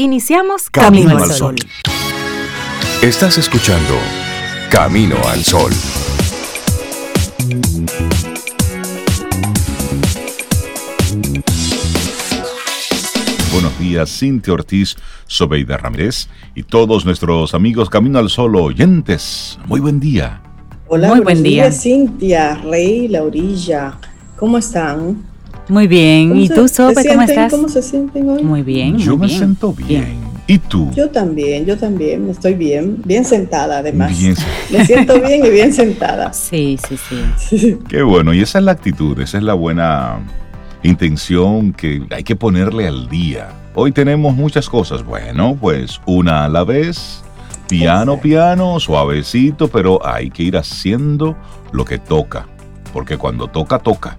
[0.00, 1.56] Iniciamos Camino, al Sol.
[3.02, 3.94] Estás escuchando
[4.70, 5.72] Camino al Sol.
[13.52, 14.94] Buenos días, Cintia Ortiz,
[15.26, 19.58] Sobeida Ramírez y todos nuestros amigos Camino al Sol oyentes.
[19.66, 20.40] Muy buen día.
[20.86, 21.72] Hola, muy buen día.
[21.72, 23.98] Cintia, Rey, Laurilla,
[24.36, 25.27] ¿cómo están?
[25.68, 26.36] Muy bien.
[26.36, 27.52] ¿Y tú, Sobe, cómo estás?
[27.52, 28.42] ¿Cómo se sienten hoy?
[28.42, 28.96] Muy bien.
[28.98, 30.28] Yo me siento bien.
[30.46, 30.90] ¿Y tú?
[30.94, 32.30] Yo también, yo también.
[32.30, 34.18] Estoy bien, bien sentada además.
[34.18, 34.34] Bien.
[34.72, 36.32] Me siento bien y bien sentada.
[36.32, 37.78] Sí, sí, sí.
[37.86, 38.32] Qué bueno.
[38.32, 40.20] Y esa es la actitud, esa es la buena
[40.82, 43.48] intención que hay que ponerle al día.
[43.74, 45.04] Hoy tenemos muchas cosas.
[45.04, 47.22] Bueno, pues una a la vez.
[47.68, 51.36] Piano, piano, suavecito, pero hay que ir haciendo
[51.72, 52.46] lo que toca.
[52.94, 54.16] Porque cuando toca, toca.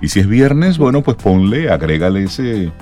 [0.00, 2.72] Y si es viernes, bueno, pues ponle, agrégale ese,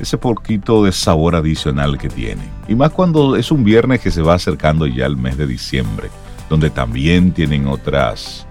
[0.00, 2.42] ese poquito de sabor adicional que tiene.
[2.68, 6.08] Y más cuando es un viernes que se va acercando ya al mes de diciembre,
[6.48, 8.46] donde también tienen otras,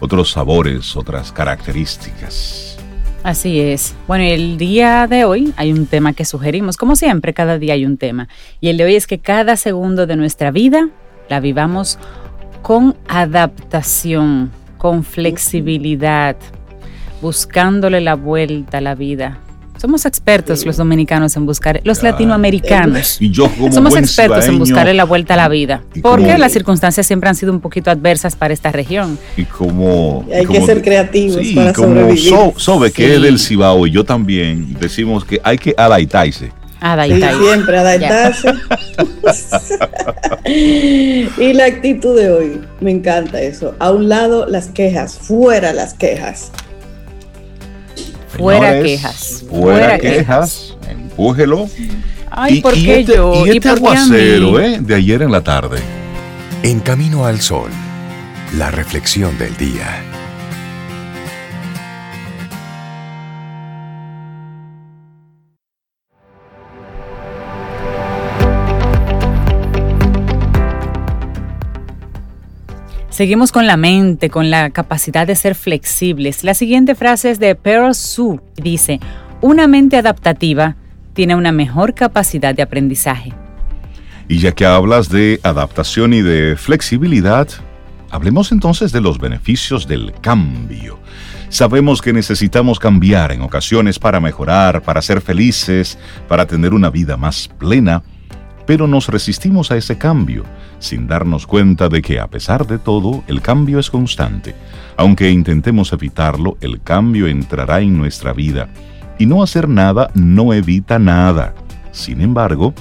[0.00, 2.78] otros sabores, otras características.
[3.22, 3.96] Así es.
[4.06, 6.76] Bueno, el día de hoy hay un tema que sugerimos.
[6.76, 8.28] Como siempre, cada día hay un tema.
[8.60, 10.90] Y el de hoy es que cada segundo de nuestra vida
[11.28, 11.98] la vivamos
[12.62, 16.36] con adaptación, con flexibilidad,
[17.20, 19.40] buscándole la vuelta a la vida.
[19.78, 23.20] Somos expertos los dominicanos en buscar, los latinoamericanos.
[23.20, 25.82] Y yo como Somos expertos en buscarle la vuelta a la vida.
[26.00, 29.18] Porque las circunstancias siempre han sido un poquito adversas para esta región.
[29.36, 30.24] Y como.
[30.34, 32.34] hay que ser creativos sí, para como sobrevivir.
[32.56, 36.52] Sobe, que es del Cibao, y yo también, decimos que hay que adaitarse.
[36.80, 37.38] Adaitarse.
[37.38, 38.48] Sí, siempre adaptarse.
[41.38, 43.74] y la actitud de hoy, me encanta eso.
[43.78, 46.50] A un lado las quejas, fuera las quejas.
[48.36, 49.44] Fuera quejas.
[49.48, 50.76] Fuera, quejas.
[50.88, 51.68] Empújelo.
[52.30, 53.46] Ay, ¿por qué este, yo?
[53.46, 54.78] Y este aguacero, ¿eh?
[54.80, 55.78] De ayer en la tarde.
[56.62, 57.70] En Camino al Sol,
[58.56, 60.02] la reflexión del día.
[73.16, 76.44] Seguimos con la mente, con la capacidad de ser flexibles.
[76.44, 78.42] La siguiente frase es de Pearl Su.
[78.56, 79.00] Dice,
[79.40, 80.76] una mente adaptativa
[81.14, 83.32] tiene una mejor capacidad de aprendizaje.
[84.28, 87.48] Y ya que hablas de adaptación y de flexibilidad,
[88.10, 90.98] hablemos entonces de los beneficios del cambio.
[91.48, 95.96] Sabemos que necesitamos cambiar en ocasiones para mejorar, para ser felices,
[96.28, 98.02] para tener una vida más plena,
[98.66, 100.44] pero nos resistimos a ese cambio
[100.78, 104.54] sin darnos cuenta de que a pesar de todo, el cambio es constante.
[104.96, 108.68] Aunque intentemos evitarlo, el cambio entrará en nuestra vida.
[109.18, 111.54] Y no hacer nada no evita nada.
[111.92, 112.74] Sin embargo,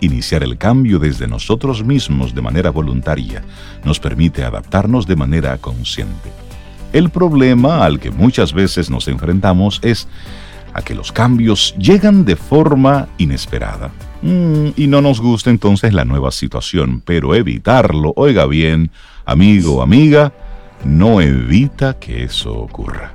[0.00, 3.42] iniciar el cambio desde nosotros mismos de manera voluntaria
[3.84, 6.30] nos permite adaptarnos de manera consciente.
[6.92, 10.08] El problema al que muchas veces nos enfrentamos es
[10.74, 13.90] a que los cambios llegan de forma inesperada.
[14.22, 18.90] Mm, y no nos gusta entonces la nueva situación, pero evitarlo, oiga bien,
[19.24, 20.32] amigo amiga,
[20.84, 23.14] no evita que eso ocurra.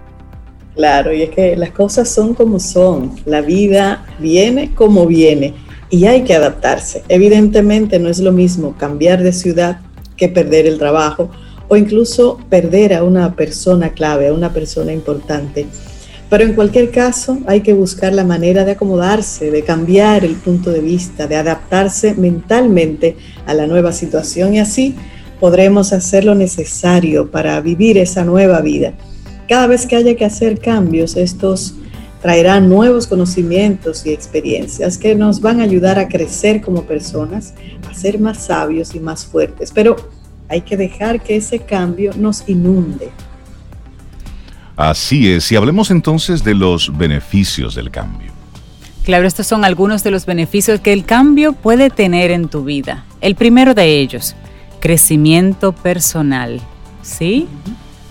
[0.75, 5.53] Claro, y es que las cosas son como son, la vida viene como viene
[5.89, 7.03] y hay que adaptarse.
[7.07, 9.79] Evidentemente no es lo mismo cambiar de ciudad
[10.17, 11.29] que perder el trabajo
[11.67, 15.65] o incluso perder a una persona clave, a una persona importante.
[16.29, 20.71] Pero en cualquier caso hay que buscar la manera de acomodarse, de cambiar el punto
[20.71, 23.15] de vista, de adaptarse mentalmente
[23.45, 24.95] a la nueva situación y así
[25.39, 28.93] podremos hacer lo necesario para vivir esa nueva vida.
[29.47, 31.75] Cada vez que haya que hacer cambios, estos
[32.21, 37.53] traerán nuevos conocimientos y experiencias que nos van a ayudar a crecer como personas,
[37.87, 39.71] a ser más sabios y más fuertes.
[39.71, 39.95] Pero
[40.47, 43.09] hay que dejar que ese cambio nos inunde,
[44.75, 48.31] Así es, y hablemos entonces de los beneficios del cambio.
[49.05, 53.05] Claro, estos son algunos de los beneficios que el cambio puede tener en tu vida.
[53.21, 54.35] El primero de ellos,
[54.79, 56.59] crecimiento personal.
[57.03, 57.47] ¿Sí?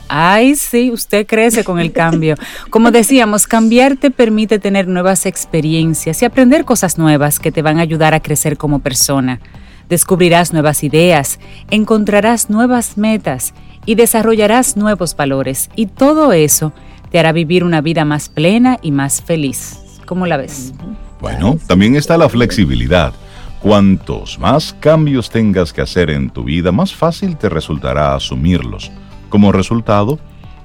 [0.08, 2.36] Ay, sí, usted crece con el cambio.
[2.70, 7.78] Como decíamos, cambiar te permite tener nuevas experiencias y aprender cosas nuevas que te van
[7.78, 9.40] a ayudar a crecer como persona.
[9.88, 11.40] Descubrirás nuevas ideas,
[11.70, 13.52] encontrarás nuevas metas
[13.86, 16.72] y desarrollarás nuevos valores y todo eso
[17.10, 19.78] te hará vivir una vida más plena y más feliz.
[20.06, 20.72] ¿Cómo la ves?
[21.20, 23.12] Bueno, también está la flexibilidad.
[23.60, 28.90] Cuantos más cambios tengas que hacer en tu vida, más fácil te resultará asumirlos.
[29.30, 30.18] Como resultado,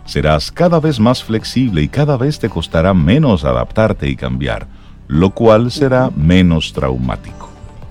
[0.06, 4.68] serás cada vez más flexible y cada vez te costará menos adaptarte y cambiar.
[5.10, 7.50] lo cual será menos traumático.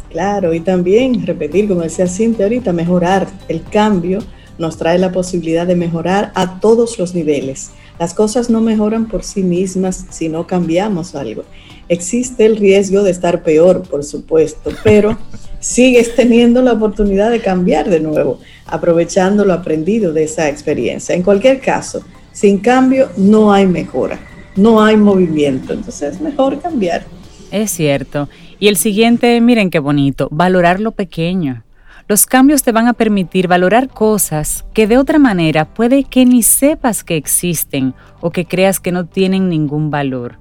[0.08, 4.20] Claro, y también repetir, como decía Cintia ahorita, mejorar el cambio
[4.58, 7.70] nos trae la posibilidad de mejorar a todos los niveles.
[7.98, 11.44] Las cosas no mejoran por sí mismas si no cambiamos algo.
[11.88, 15.18] Existe el riesgo de estar peor, por supuesto, pero
[15.60, 21.14] sigues teniendo la oportunidad de cambiar de nuevo, aprovechando lo aprendido de esa experiencia.
[21.14, 22.02] En cualquier caso,
[22.32, 24.20] sin cambio no hay mejora,
[24.54, 27.04] no hay movimiento, entonces es mejor cambiar.
[27.50, 28.28] Es cierto.
[28.60, 31.64] Y el siguiente, miren qué bonito, valorar lo pequeño.
[32.08, 36.42] Los cambios te van a permitir valorar cosas que de otra manera puede que ni
[36.42, 40.38] sepas que existen o que creas que no tienen ningún valor.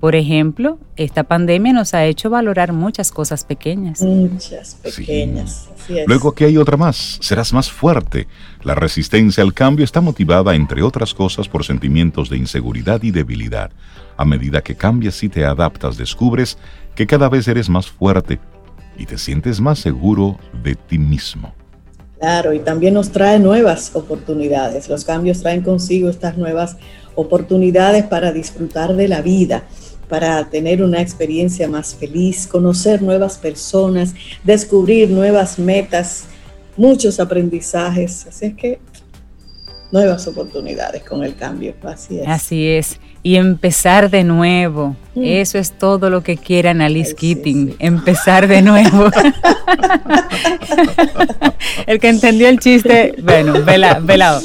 [0.00, 4.00] Por ejemplo, esta pandemia nos ha hecho valorar muchas cosas pequeñas.
[4.00, 5.68] Muchas pequeñas.
[6.06, 8.26] Luego aquí hay otra más, serás más fuerte.
[8.62, 13.70] La resistencia al cambio está motivada, entre otras cosas, por sentimientos de inseguridad y debilidad.
[14.16, 16.56] A medida que cambias y te adaptas, descubres
[16.94, 18.40] que cada vez eres más fuerte
[18.96, 21.54] y te sientes más seguro de ti mismo.
[22.18, 24.88] Claro, y también nos trae nuevas oportunidades.
[24.88, 26.76] Los cambios traen consigo estas nuevas
[27.16, 29.64] oportunidades para disfrutar de la vida,
[30.08, 36.24] para tener una experiencia más feliz, conocer nuevas personas, descubrir nuevas metas,
[36.76, 38.26] muchos aprendizajes.
[38.26, 38.78] Así es que
[39.92, 41.74] nuevas oportunidades con el cambio.
[41.84, 42.28] Así es.
[42.28, 44.96] Así es y empezar de nuevo.
[45.14, 45.24] Mm.
[45.24, 49.04] Eso es todo lo que quiere Annalise Keating, empezar de nuevo.
[51.86, 54.40] el que entendió el chiste, bueno, ve, la,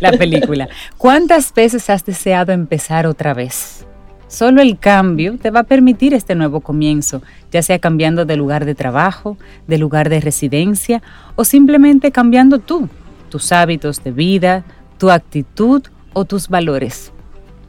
[0.00, 0.68] la película.
[0.96, 3.84] ¿Cuántas veces has deseado empezar otra vez?
[4.26, 8.64] Solo el cambio te va a permitir este nuevo comienzo, ya sea cambiando de lugar
[8.64, 9.36] de trabajo,
[9.68, 11.02] de lugar de residencia
[11.36, 12.88] o simplemente cambiando tú,
[13.28, 14.64] tus hábitos de vida,
[14.98, 15.82] tu actitud
[16.12, 17.12] o tus valores.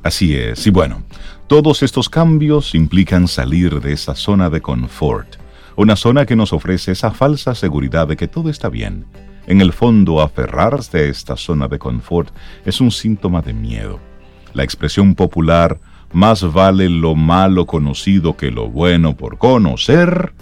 [0.04, 1.04] Así es, y bueno,
[1.48, 5.38] todos estos cambios implican salir de esa zona de confort,
[5.76, 9.06] una zona que nos ofrece esa falsa seguridad de que todo está bien.
[9.48, 12.30] En el fondo, aferrarse a esta zona de confort
[12.66, 14.00] es un síntoma de miedo.
[14.54, 15.80] La expresión popular,
[16.14, 20.34] más vale lo malo conocido que lo bueno por conocer,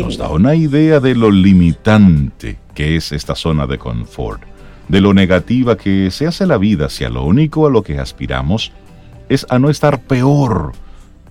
[0.00, 4.42] nos da una idea de lo limitante que es esta zona de confort,
[4.88, 7.98] de lo negativa que se hace la vida si a lo único a lo que
[7.98, 8.72] aspiramos
[9.28, 10.72] es a no estar peor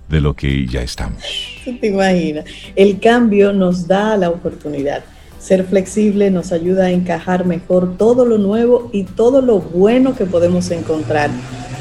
[0.09, 1.23] de lo que ya estamos.
[1.63, 2.45] Te imaginas.
[2.75, 5.03] El cambio nos da la oportunidad.
[5.39, 10.25] Ser flexible nos ayuda a encajar mejor todo lo nuevo y todo lo bueno que
[10.25, 11.29] podemos encontrar.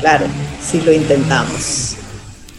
[0.00, 0.26] Claro,
[0.60, 1.96] si lo intentamos.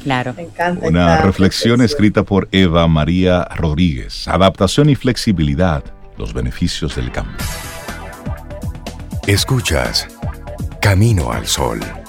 [0.03, 0.33] Claro.
[0.35, 4.27] Me encanta Una reflexión escrita por Eva María Rodríguez.
[4.27, 5.83] Adaptación y flexibilidad.
[6.17, 7.37] Los beneficios del cambio.
[9.27, 10.05] Escuchas
[10.81, 12.02] Camino al Sol.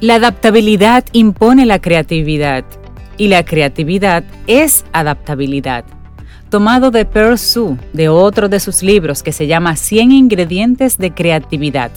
[0.00, 2.64] La adaptabilidad impone la creatividad
[3.18, 5.84] y la creatividad es adaptabilidad.
[6.48, 11.12] Tomado de Pearl Su, de otro de sus libros que se llama 100 ingredientes de
[11.12, 11.90] creatividad.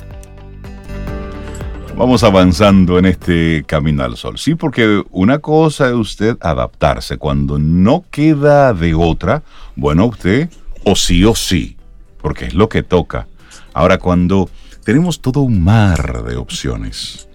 [1.95, 4.38] Vamos avanzando en este camino al sol.
[4.38, 7.17] Sí, porque una cosa es usted adaptarse.
[7.17, 9.43] Cuando no queda de otra,
[9.77, 10.50] bueno, usted
[10.83, 11.77] o sí o sí,
[12.22, 13.27] porque es lo que toca.
[13.74, 14.50] Ahora, cuando
[14.83, 17.29] tenemos todo un mar de opciones,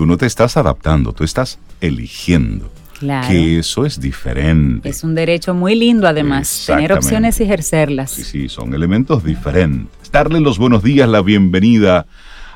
[0.00, 2.72] tú no te estás adaptando, tú estás eligiendo.
[2.98, 3.28] Claro.
[3.28, 4.88] Que eso es diferente.
[4.88, 8.12] Es un derecho muy lindo además, tener opciones y ejercerlas.
[8.12, 10.10] Sí, sí, son elementos diferentes.
[10.10, 12.06] Darle los buenos días, la bienvenida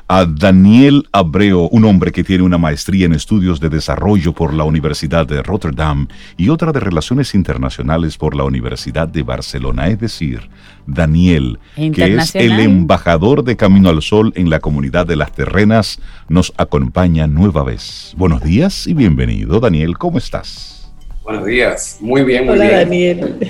[0.07, 4.63] a Daniel Abreu, un hombre que tiene una maestría en estudios de desarrollo por la
[4.63, 6.07] Universidad de Rotterdam
[6.37, 9.87] y otra de relaciones internacionales por la Universidad de Barcelona.
[9.87, 10.47] Es decir,
[10.85, 15.99] Daniel, que es el embajador de Camino al Sol en la comunidad de las terrenas,
[16.29, 18.13] nos acompaña nueva vez.
[18.15, 19.97] Buenos días y bienvenido, Daniel.
[19.97, 20.93] ¿Cómo estás?
[21.23, 23.19] Buenos días, muy bien, muy Hola, bien.
[23.19, 23.49] Daniel.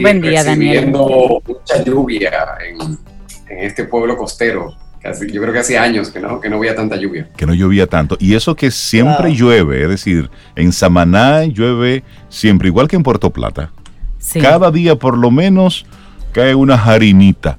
[0.00, 0.92] Buen día, Daniel.
[0.92, 2.30] mucha lluvia
[2.64, 2.96] en,
[3.48, 6.96] en este pueblo costero yo creo que hace años que no, que no había tanta
[6.96, 7.28] lluvia.
[7.36, 8.16] Que no llovía tanto.
[8.20, 13.30] Y eso que siempre llueve, es decir, en Samaná llueve siempre, igual que en Puerto
[13.30, 13.70] Plata.
[14.40, 15.86] Cada día por lo menos
[16.32, 17.58] cae una jarinita.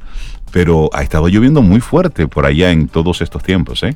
[0.52, 3.96] Pero ha estado lloviendo muy fuerte por allá en todos estos tiempos, ¿eh?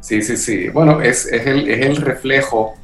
[0.00, 0.68] Sí, sí, sí.
[0.68, 2.74] Bueno, es, es, el, es el reflejo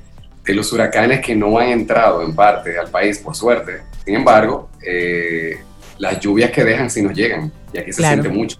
[0.46, 4.70] de los huracanes que no han entrado en parte al país, por suerte, Sin embargo,
[4.80, 5.58] eh,
[5.98, 8.56] las lluvias que dejan sí nos llegan y aquí se siente mucho.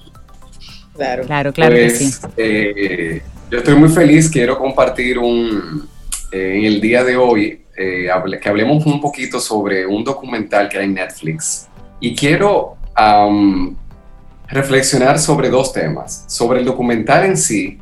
[0.96, 2.26] Claro, claro, claro que pues, sí.
[2.36, 5.88] Eh, yo estoy muy feliz, quiero compartir un,
[6.32, 10.94] en el día de hoy, que hablemos un poquito sobre un documental que hay en
[10.94, 11.68] Netflix.
[12.00, 12.76] Y quiero
[14.48, 17.78] reflexionar sobre dos temas, sobre el documental en sí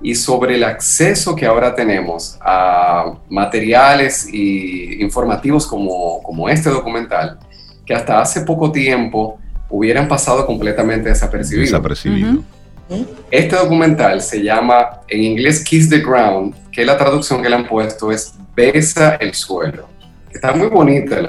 [0.00, 7.38] y sobre el acceso que ahora tenemos a materiales y informativos como, como este documental,
[7.84, 9.38] que hasta hace poco tiempo
[9.70, 11.70] hubieran pasado completamente desapercibidos.
[11.70, 12.42] Desapercibido.
[13.30, 17.66] Este documental se llama en inglés Kiss the Ground, que la traducción que le han
[17.66, 19.88] puesto es Besa el suelo.
[20.32, 21.28] Está muy bonito el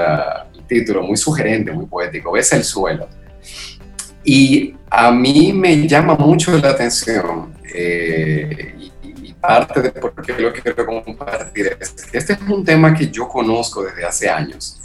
[0.67, 3.07] título, muy sugerente, muy poético, Besa el suelo.
[4.23, 10.51] Y a mí me llama mucho la atención eh, y, parte de por qué lo
[10.51, 14.81] quiero compartir es que este es un tema que yo conozco desde hace años.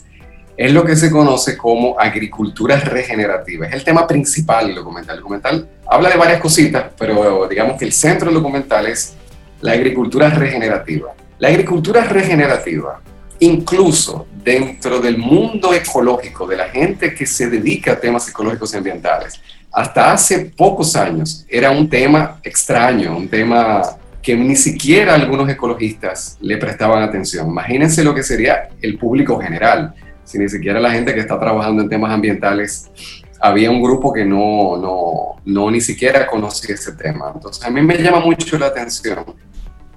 [0.56, 3.66] Es lo que se conoce como agricultura regenerativa.
[3.66, 5.16] Es el tema principal del documental.
[5.16, 9.14] El documental habla de varias cositas, pero digamos que el centro del documental es
[9.60, 11.12] la agricultura regenerativa.
[11.38, 13.00] La agricultura regenerativa,
[13.40, 18.76] incluso dentro del mundo ecológico, de la gente que se dedica a temas ecológicos y
[18.76, 19.40] ambientales,
[19.72, 23.82] hasta hace pocos años era un tema extraño, un tema
[24.22, 27.48] que ni siquiera algunos ecologistas le prestaban atención.
[27.48, 31.82] Imagínense lo que sería el público general, si ni siquiera la gente que está trabajando
[31.82, 32.90] en temas ambientales
[33.40, 37.32] había un grupo que no, no, no ni siquiera conocía ese tema.
[37.34, 39.24] Entonces a mí me llama mucho la atención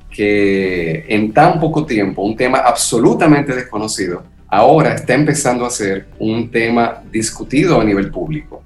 [0.10, 6.50] que en tan poco tiempo un tema absolutamente desconocido ahora está empezando a ser un
[6.50, 8.64] tema discutido a nivel público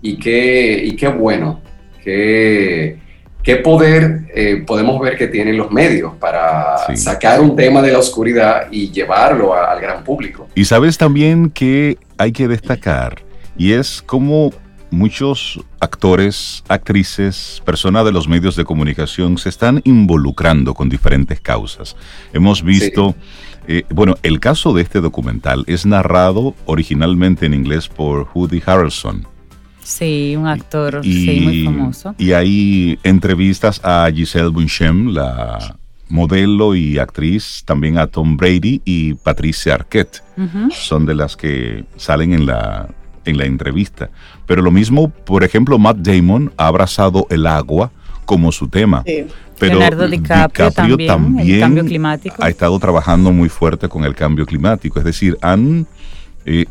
[0.00, 1.60] y qué, y qué bueno,
[2.02, 2.98] qué,
[3.42, 7.98] qué poder eh, podemos ver que tienen los medios para sacar un tema de la
[7.98, 10.46] oscuridad y llevarlo al gran público.
[10.54, 13.22] Y sabes también que hay que destacar,
[13.58, 14.52] y es como
[14.90, 21.96] muchos actores, actrices, personas de los medios de comunicación se están involucrando con diferentes causas.
[22.32, 23.14] Hemos visto...
[23.70, 29.26] Eh, bueno, el caso de este documental es narrado originalmente en inglés por Woody Harrelson,
[29.88, 32.14] Sí, un actor muy famoso.
[32.18, 35.78] Y hay entrevistas a Giselle Bündchen, la
[36.10, 40.22] modelo y actriz, también a Tom Brady y Patricia Arquette.
[40.70, 42.90] Son de las que salen en la,
[43.28, 44.10] en la entrevista.
[44.46, 47.90] Pero lo mismo, por ejemplo, Matt Damon ha abrazado el agua
[48.24, 49.04] como su tema.
[49.58, 50.70] Pero Leonardo DiCaprio,
[51.06, 52.04] también,
[52.38, 54.98] ha estado trabajando muy fuerte con el cambio climático.
[54.98, 55.86] Es decir, han
[56.44, 56.66] eh,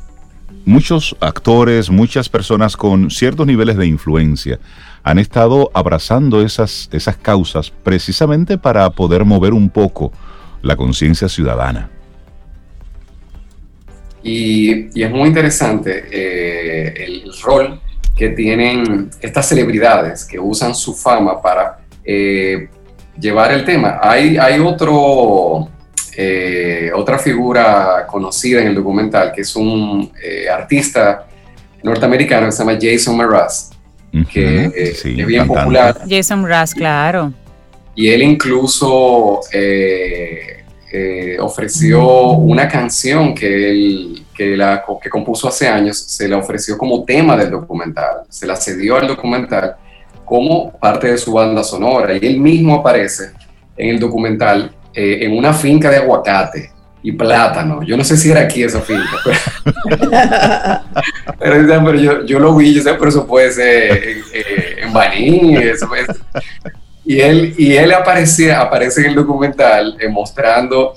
[0.65, 4.59] muchos actores, muchas personas con ciertos niveles de influencia
[5.03, 10.11] han estado abrazando esas, esas causas precisamente para poder mover un poco
[10.61, 11.89] la conciencia ciudadana.
[14.27, 17.79] Y, es muy interesante eh, el rol
[18.15, 22.67] que tienen estas celebridades que usan su fama para eh,
[23.19, 23.99] llevar el tema.
[24.01, 25.69] Hay, hay otro,
[26.15, 31.27] eh, otra figura conocida en el documental, que es un eh, artista
[31.83, 33.69] norteamericano que se llama Jason Mraz,
[34.31, 36.01] que eh, es bien popular.
[36.09, 37.31] Jason Mraz, claro.
[37.95, 39.41] Y él incluso
[41.39, 47.03] ofreció una canción que él que, la, que compuso hace años, se la ofreció como
[47.03, 49.75] tema del documental, se la cedió al documental
[50.23, 53.31] como parte de su banda sonora y él mismo aparece
[53.75, 57.81] en el documental eh, en una finca de aguacate y plátano.
[57.81, 59.17] Yo no sé si era aquí esa finca,
[61.39, 64.17] pero, yo, yo, lo vi, yo sé, pero eso puede ser
[64.81, 65.55] en, Baní.
[67.07, 70.93] Y él, y él aparece, aparece en el documental eh, mostrando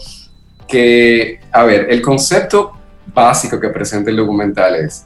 [0.66, 2.72] que, a ver, el concepto
[3.14, 5.04] básico que presenta el documental es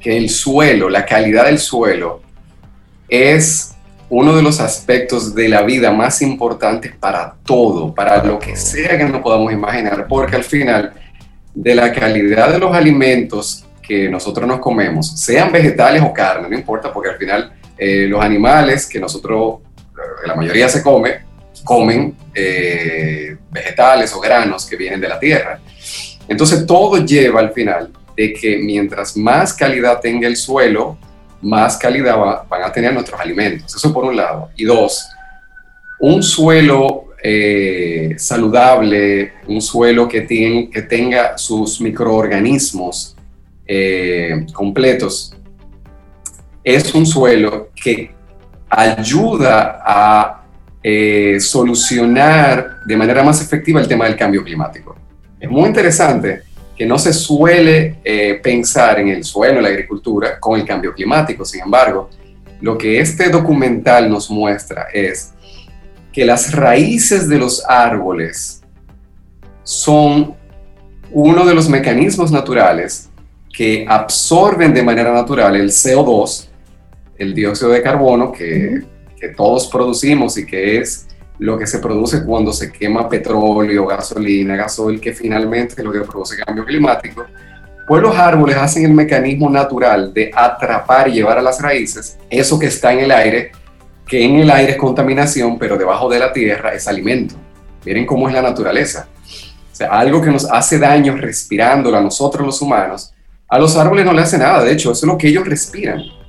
[0.00, 2.22] que el suelo, la calidad del suelo,
[3.08, 3.76] es
[4.08, 8.98] uno de los aspectos de la vida más importantes para todo, para lo que sea
[8.98, 10.92] que no podamos imaginar, porque al final
[11.54, 16.56] de la calidad de los alimentos que nosotros nos comemos, sean vegetales o carne, no
[16.56, 17.52] importa, porque al final
[17.82, 19.60] eh, los animales que nosotros,
[20.26, 21.20] la mayoría se come,
[21.64, 25.60] comen eh, vegetales o granos que vienen de la tierra.
[26.28, 30.98] Entonces todo lleva al final de que mientras más calidad tenga el suelo,
[31.42, 32.16] más calidad
[32.48, 33.74] van a tener nuestros alimentos.
[33.74, 34.50] Eso por un lado.
[34.56, 35.08] Y dos,
[35.98, 43.16] un suelo eh, saludable, un suelo que, que tenga sus microorganismos
[43.66, 45.34] eh, completos,
[46.64, 48.10] es un suelo que
[48.70, 50.42] ayuda a
[50.82, 54.96] eh, solucionar de manera más efectiva el tema del cambio climático.
[55.38, 56.42] Es muy interesante
[56.76, 60.94] que no se suele eh, pensar en el suelo, en la agricultura, con el cambio
[60.94, 61.44] climático.
[61.44, 62.08] Sin embargo,
[62.60, 65.32] lo que este documental nos muestra es
[66.12, 68.62] que las raíces de los árboles
[69.62, 70.34] son
[71.12, 73.10] uno de los mecanismos naturales
[73.52, 76.49] que absorben de manera natural el CO2,
[77.20, 78.82] el dióxido de carbono que,
[79.18, 81.06] que todos producimos y que es
[81.38, 86.00] lo que se produce cuando se quema petróleo, gasolina, gasoil, que finalmente es lo que
[86.00, 87.26] produce cambio climático,
[87.86, 92.58] pues los árboles hacen el mecanismo natural de atrapar y llevar a las raíces eso
[92.58, 93.52] que está en el aire,
[94.06, 97.34] que en el aire es contaminación, pero debajo de la tierra es alimento.
[97.84, 99.08] Miren cómo es la naturaleza.
[99.72, 103.12] O sea, algo que nos hace daño respirándolo a nosotros los humanos,
[103.48, 106.19] a los árboles no le hace nada, de hecho, eso es lo que ellos respiran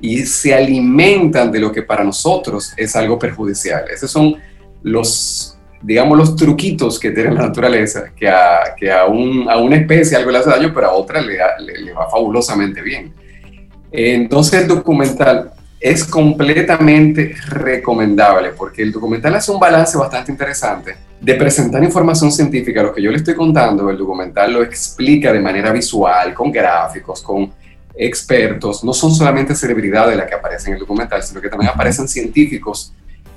[0.00, 3.84] y se alimentan de lo que para nosotros es algo perjudicial.
[3.92, 4.36] Esos son
[4.82, 9.76] los, digamos, los truquitos que tiene la naturaleza, que a, que a, un, a una
[9.76, 13.12] especie algo le hace daño, pero a otra le, le, va fabulosamente bien.
[13.92, 21.34] Entonces el documental es completamente recomendable porque el documental hace un balance bastante interesante de
[21.34, 22.82] presentar información científica.
[22.82, 27.22] Lo que yo le estoy contando, el documental lo explica de manera visual, con gráficos,
[27.22, 27.50] con
[27.94, 28.84] expertos.
[28.84, 32.92] No son solamente celebridades las que aparecen en el documental, sino que también aparecen científicos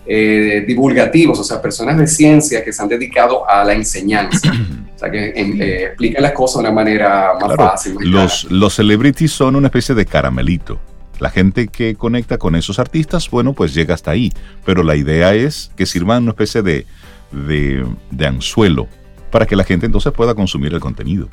[0.05, 4.51] eh, divulgativos, o sea, personas de ciencia que se han dedicado a la enseñanza.
[4.95, 7.95] o sea, que eh, explican las cosas de una manera más fácil.
[7.99, 10.79] los, los celebrities son una especie de caramelito.
[11.19, 14.33] La gente que conecta con esos artistas, bueno, pues llega hasta ahí.
[14.65, 16.85] Pero la idea es que sirvan una especie de,
[17.31, 18.87] de, anzuelo
[19.31, 21.27] para que la gente entonces pueda consumir el contenido.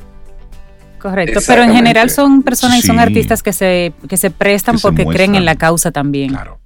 [1.01, 5.05] Correcto, pero en general son personas y son artistas que se, que se prestan porque
[5.07, 6.31] creen en la causa también.
[6.31, 6.59] Claro.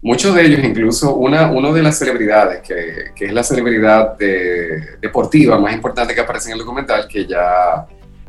[0.00, 4.96] Muchos de ellos, incluso una, una de las celebridades, que, que es la celebridad de,
[5.00, 7.84] deportiva más importante que aparece en el documental, que ya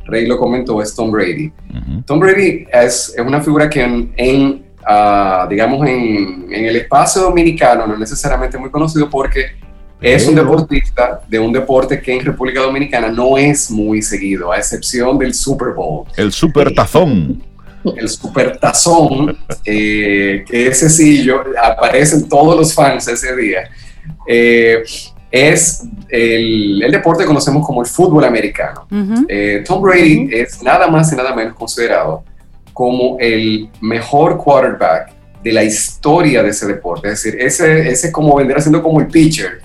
[0.05, 1.51] Rey lo comentó, es Tom Brady.
[2.05, 7.21] Tom Brady es, es, una figura que en, en uh, digamos, en, en, el espacio
[7.21, 9.57] dominicano no es necesariamente muy conocido porque
[10.01, 14.57] es un deportista de un deporte que en República Dominicana no es muy seguido, a
[14.57, 16.05] excepción del Super Bowl.
[16.15, 17.43] El Super Tazón
[17.97, 23.69] el supertazón, eh, que ese sí, yo, aparecen todos los fans ese día,
[24.27, 24.83] eh,
[25.31, 28.87] es el, deporte que conocemos como el fútbol americano.
[29.27, 32.23] Eh, Tom Brady es nada más y nada menos considerado
[32.73, 35.11] como el mejor quarterback
[35.43, 37.09] de la historia de ese deporte.
[37.09, 39.61] Es decir, ese, ese como vendrá siendo como el pitcher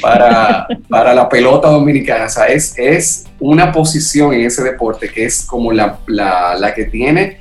[0.00, 2.26] para, para la pelota dominicana.
[2.26, 6.74] O sea, es, es una posición en ese deporte que es como la, la, la
[6.74, 7.38] que tiene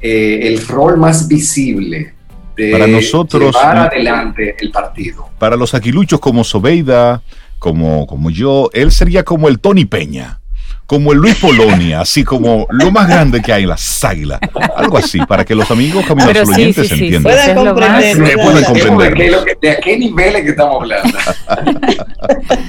[0.00, 2.14] eh, el rol más visible
[2.56, 5.28] de para nosotros, llevar adelante el partido.
[5.38, 7.22] Para los aquiluchos como Sobeida,
[7.58, 10.40] como, como yo, él sería como el Tony Peña
[10.86, 14.38] como el Luis Polonia, así como lo más grande que hay en las águilas.
[14.76, 17.22] Algo así, para que los amigos caminos sí, oyentes sí, entiendan.
[17.22, 18.34] Puedan comprender.
[18.34, 19.58] Puedan comprender.
[19.60, 21.18] ¿De, a qué niveles que estamos hablando?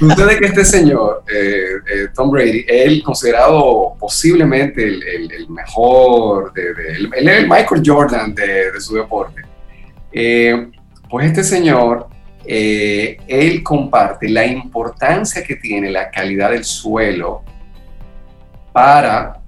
[0.00, 6.70] Ustedes que este señor, eh, eh, Tom Brady, él considerado posiblemente el, el, mejor, de,
[6.96, 9.42] el, el, Michael Jordan de, de su deporte.
[10.12, 10.68] Eh,
[11.10, 12.08] pues este señor
[12.48, 17.42] él comparte la importancia que tiene la calidad del suelo
[18.76, 19.40] para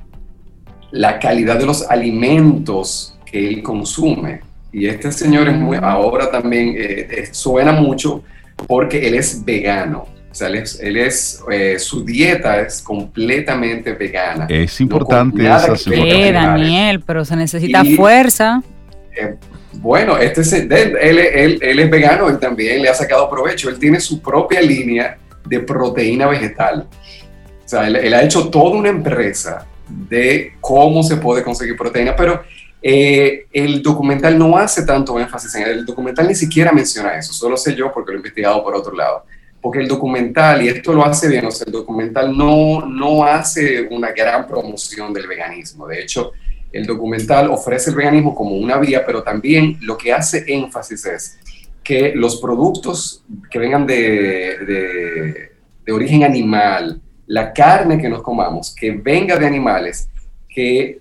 [0.91, 4.41] la calidad de los alimentos que él consume.
[4.73, 8.25] Y este señor es muy, ahora también eh, eh, suena mucho
[8.67, 10.07] porque él es vegano.
[10.31, 14.47] O sea, él es, eh, su dieta es completamente vegana.
[14.49, 18.63] Es importante esa Sí, Daniel, pero se necesita fuerza.
[19.75, 23.69] bueno, este él, él, él, es vegano y también le ha sacado provecho.
[23.69, 26.89] Él tiene su propia línea de proteína vegetal.
[27.69, 32.41] O sea, él, ha hecho toda una empresa de cómo se puede conseguir proteína, pero
[32.81, 35.71] eh, el documental no hace tanto énfasis en él.
[35.81, 38.97] El documental ni siquiera menciona eso, solo sé yo porque lo he investigado por otro
[38.97, 39.25] lado.
[39.61, 43.87] Porque el documental, y esto lo hace bien, o sea, el documental no, no hace
[43.91, 45.87] una gran promoción del veganismo.
[45.87, 46.33] De hecho,
[46.73, 51.39] el documental ofrece el veganismo como una vía, pero también lo que hace énfasis es
[51.85, 55.53] que los productos que vengan de, de,
[55.85, 60.09] de origen animal, la carne que nos comamos, que venga de animales
[60.49, 61.01] que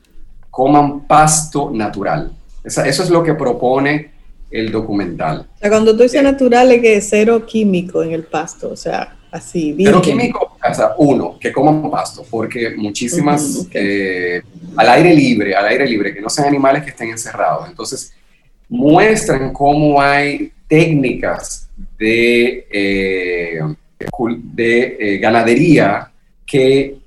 [0.52, 2.32] coman pasto natural.
[2.64, 4.12] eso es lo que propone
[4.52, 5.48] el documental.
[5.56, 9.16] O sea, cuando tú dices natural es que cero químico en el pasto, o sea,
[9.32, 9.76] así.
[9.78, 14.42] Cero químico, o sea, uno, que coman pasto, porque muchísimas eh,
[14.76, 17.70] al aire libre, al aire libre, que no sean animales que estén encerrados.
[17.70, 18.14] Entonces,
[18.70, 23.60] muestran cómo hay técnicas de, eh,
[24.54, 26.12] de eh, ganadería
[26.48, 26.98] que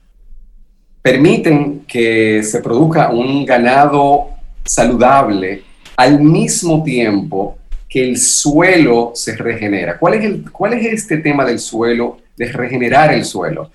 [1.03, 4.29] permiten que se produzca un ganado
[4.65, 5.63] saludable
[5.97, 9.99] al mismo tiempo que el suelo se regenera.
[9.99, 13.73] ¿Cuál es, el, ¿Cuál es este tema del suelo, de regenerar el suelo?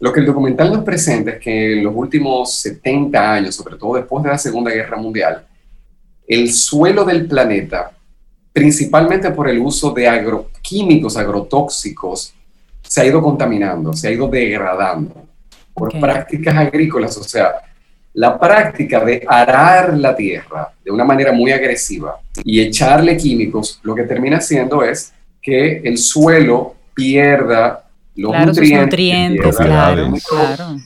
[0.00, 3.96] Lo que el documental nos presenta es que en los últimos 70 años, sobre todo
[3.96, 5.44] después de la Segunda Guerra Mundial,
[6.26, 7.90] el suelo del planeta,
[8.52, 12.34] principalmente por el uso de agroquímicos, agrotóxicos,
[12.88, 15.14] se ha ido contaminando, se ha ido degradando
[15.74, 17.52] por prácticas agrícolas, o sea,
[18.14, 23.94] la práctica de arar la tierra de una manera muy agresiva y echarle químicos, lo
[23.94, 27.84] que termina haciendo es que el suelo pierda
[28.16, 29.56] los nutrientes.
[29.56, 30.76] claro, claro.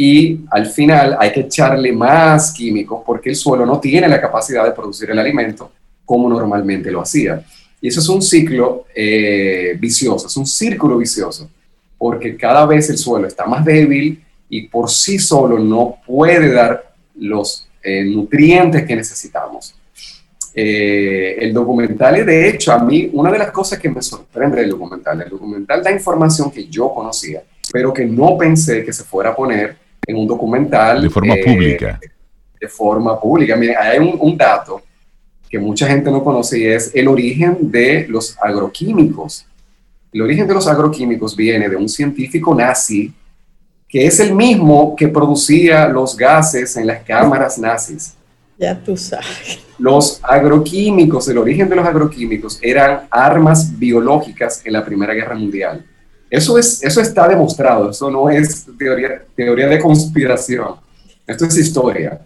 [0.00, 4.64] Y al final hay que echarle más químicos porque el suelo no tiene la capacidad
[4.64, 5.72] de producir el alimento
[6.04, 7.42] como normalmente lo hacía.
[7.80, 11.48] Y eso es un ciclo eh, vicioso, es un círculo vicioso,
[11.96, 16.92] porque cada vez el suelo está más débil y por sí solo no puede dar
[17.16, 19.74] los eh, nutrientes que necesitamos.
[20.54, 24.70] Eh, el documental, de hecho, a mí, una de las cosas que me sorprende del
[24.70, 29.30] documental, el documental da información que yo conocía, pero que no pensé que se fuera
[29.30, 31.02] a poner en un documental.
[31.02, 32.00] De forma eh, pública.
[32.60, 33.54] De forma pública.
[33.54, 34.82] Miren, hay un, un, dato
[35.48, 39.46] que mucha gente no conoce y es el origen de los agroquímicos.
[40.12, 43.12] El origen de los agroquímicos viene de un científico nazi
[43.88, 48.14] que es el mismo que producía los gases en las cámaras nazis.
[48.58, 49.60] Ya tú sabes.
[49.78, 55.84] Los agroquímicos, el origen de los agroquímicos eran armas biológicas en la Primera Guerra Mundial.
[56.28, 60.74] Eso, es, eso está demostrado, eso no es teoría, teoría de conspiración,
[61.26, 62.20] esto es historia.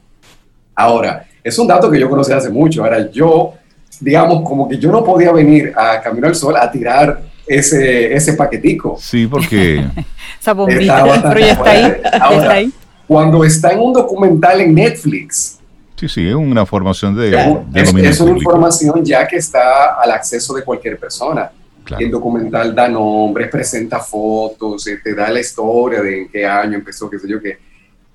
[0.74, 2.84] Ahora, es un dato que yo conocí hace mucho.
[2.84, 3.54] Ahora, yo,
[4.00, 8.34] digamos, como que yo no podía venir a Camino al Sol a tirar ese, ese
[8.34, 8.96] paquetico.
[9.00, 9.84] Sí, porque...
[10.40, 12.72] Esa bombita, pero ya está ahí, Ahora, está ahí.
[13.06, 15.60] Cuando está en un documental en Netflix,
[16.02, 17.28] Sí, sí, es una información de,
[17.74, 21.48] es, una información ya que está al acceso de cualquier persona.
[21.96, 26.74] El documental da nombres, presenta fotos, eh, te da la historia de en qué año
[26.74, 27.56] empezó, qué sé yo qué.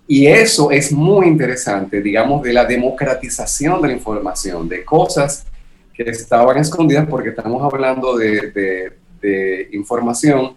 [0.07, 5.45] Y eso es muy interesante, digamos, de la democratización de la información, de cosas
[5.93, 10.55] que estaban escondidas porque estamos hablando de, de, información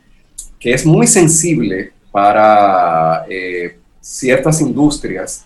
[0.58, 5.44] que es muy sensible para eh, ciertas industrias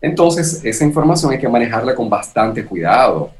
[0.00, 3.30] entonces, esa información hay que manejarla con bastante cuidado.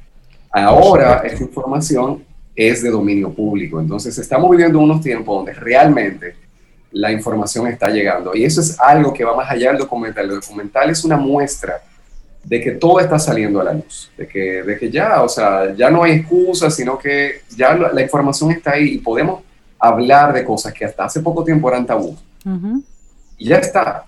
[0.51, 2.23] Ahora, esa información
[2.55, 3.81] es de dominio público.
[3.81, 6.35] Entonces, estamos viviendo unos tiempos donde realmente
[6.93, 8.35] la información está llegando.
[8.35, 10.25] Y eso es algo que va más allá del documental.
[10.25, 11.81] El documental es una muestra
[12.43, 15.75] de que todo está saliendo a la luz, de que, de que ya, o sea,
[15.75, 19.43] ya no hay excusa, sino que ya la, información está ahí y podemos
[19.79, 22.17] hablar de cosas que hasta hace poco tiempo eran tabú.
[23.37, 24.05] Y ya está.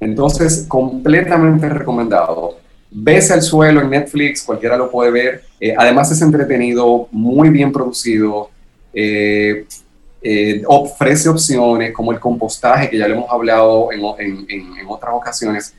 [0.00, 2.58] Entonces, completamente recomendado.
[2.90, 5.44] Ves al suelo en Netflix, cualquiera lo puede ver.
[5.60, 8.50] Eh, además es entretenido, muy bien producido.
[8.92, 9.66] Eh,
[10.22, 14.02] eh, ofrece opciones como el compostaje, que ya lo hemos hablado en,
[14.86, 15.74] otras ocasiones.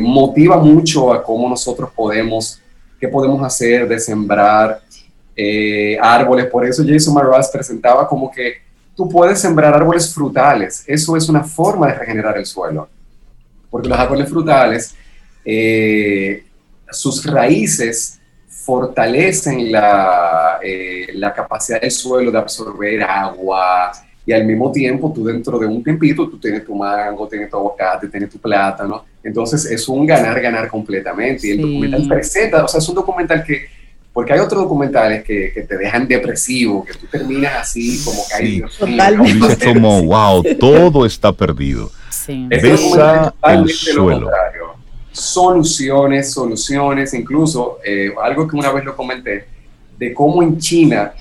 [0.00, 2.60] motiva mucho a cómo nosotros podemos,
[2.98, 4.80] qué podemos hacer de sembrar
[6.00, 6.46] árboles.
[6.46, 8.54] Por eso Jason Mraz presentaba como que
[8.96, 10.84] tú puedes sembrar árboles frutales.
[10.86, 12.88] Eso es una forma de regenerar el suelo
[13.70, 14.94] porque los árboles frutales,
[15.44, 16.44] eh,
[16.90, 18.15] sus raíces
[18.66, 23.92] fortalecen la, eh, la, capacidad del suelo de absorber agua
[24.26, 27.56] y al mismo tiempo tú dentro de un tiempito tú tienes tu mango, tienes tu
[27.58, 29.04] aguacate, tienes tu plátano.
[29.22, 31.46] Entonces es un ganar-ganar completamente.
[31.46, 33.66] Y el documental presenta, o sea, es un documental que,
[34.12, 38.68] porque hay otros documentales que, que te dejan depresivo, que tú terminas así como caído.
[39.62, 41.92] como, wow, todo está perdido.
[42.10, 42.48] Sí.
[42.48, 44.28] Besa el suelo.
[45.16, 49.46] Soluciones, soluciones, incluso eh, algo que una vez lo comenté,
[49.98, 51.14] de cómo en China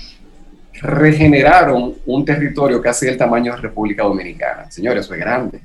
[0.81, 4.69] regeneraron un territorio casi del tamaño de República Dominicana.
[4.69, 5.62] Señores, es grande.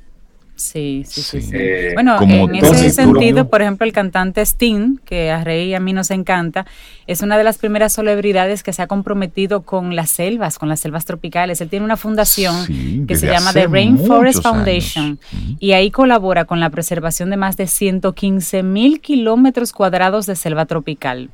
[0.61, 1.49] Sí, sí, sí.
[1.53, 5.79] Eh, bueno, en ese sentido, por ejemplo, el cantante Sting, que a Rey y a
[5.79, 6.67] mí nos encanta,
[7.07, 10.79] es una de las primeras celebridades que se ha comprometido con las selvas, con las
[10.79, 11.59] selvas tropicales.
[11.61, 15.19] Él tiene una fundación que se llama The Rainforest Foundation
[15.59, 20.65] y ahí colabora con la preservación de más de 115 mil kilómetros cuadrados de selva
[20.65, 21.29] tropical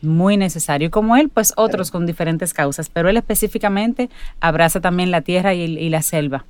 [0.00, 0.86] muy necesario.
[0.86, 4.08] Y como él, pues otros con diferentes causas, pero él específicamente
[4.40, 6.44] abraza también la tierra y la selva.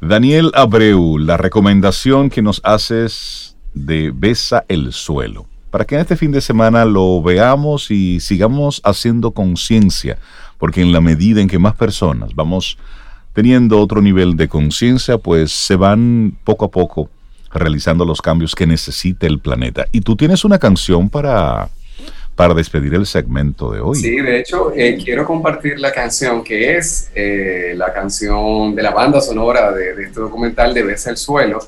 [0.00, 6.16] Daniel Abreu, la recomendación que nos haces de Besa el suelo, para que en este
[6.16, 10.18] fin de semana lo veamos y sigamos haciendo conciencia,
[10.58, 12.76] porque en la medida en que más personas vamos
[13.32, 17.08] teniendo otro nivel de conciencia, pues se van poco a poco
[17.52, 19.86] realizando los cambios que necesita el planeta.
[19.92, 21.70] Y tú tienes una canción para,
[22.36, 23.96] para despedir el segmento de hoy.
[23.96, 28.90] Sí, de hecho, eh, quiero compartir la canción que es eh, la canción de la
[28.90, 31.58] banda sonora de, de este documental de Besa el Suelo,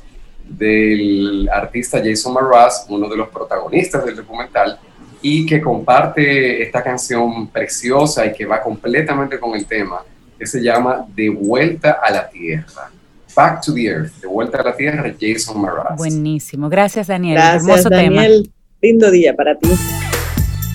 [0.46, 4.78] del artista Jason Mraz, uno de los protagonistas del documental,
[5.22, 10.02] y que comparte esta canción preciosa y que va completamente con el tema,
[10.38, 12.90] que se llama De vuelta a la Tierra.
[13.34, 15.96] Back to the Earth, De vuelta a la Tierra, Jason Mraz.
[15.96, 17.36] Buenísimo, gracias Daniel.
[17.36, 18.54] Gracias Hermoso Daniel, tema.
[18.82, 19.68] lindo día para ti.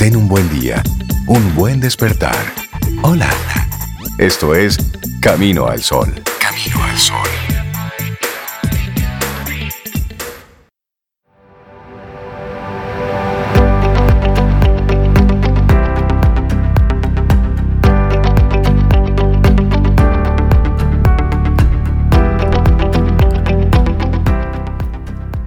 [0.04, 0.84] Ten un buen día,
[1.28, 2.36] un buen despertar.
[3.04, 3.30] Hola.
[4.18, 4.78] Esto es
[5.22, 6.14] Camino al Sol.
[6.42, 7.30] Camino al Sol.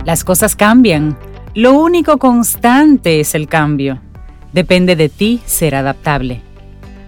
[0.07, 1.19] Las cosas cambian.
[1.53, 4.06] Lo único constante es el cambio.
[4.57, 6.41] Depende de ti ser adaptable.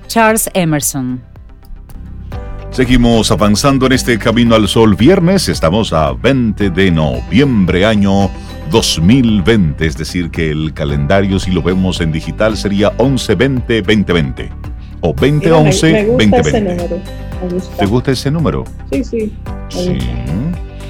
[0.06, 1.22] Charles Emerson.
[2.70, 5.48] Seguimos avanzando en este Camino al Sol viernes.
[5.48, 8.28] Estamos a 20 de noviembre, año
[8.70, 9.86] 2020.
[9.86, 14.50] Es decir, que el calendario, si lo vemos en digital, sería 11-20-2020.
[15.00, 15.32] O Mira,
[15.62, 16.60] me- me gusta ese 2011-2020.
[16.76, 17.00] número.
[17.42, 17.76] Me gusta.
[17.78, 18.64] ¿Te gusta ese número?
[18.92, 19.32] Sí, sí.
[19.46, 19.98] me Sí.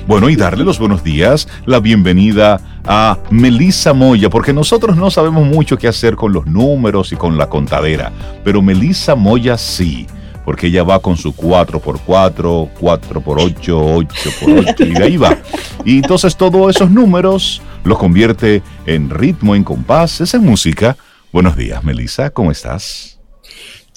[0.08, 5.46] Bueno, y darle los buenos días, la bienvenida a Melissa Moya, porque nosotros no sabemos
[5.46, 8.10] mucho qué hacer con los números y con la contadera,
[8.42, 10.06] pero Melissa Moya sí,
[10.46, 15.36] porque ella va con su 4x4, 4x8, 8x8, y de ahí va.
[15.84, 20.96] Y entonces todos esos números los convierte en ritmo, en compás, esa es música.
[21.34, 23.17] Buenos días, Melissa, ¿cómo estás?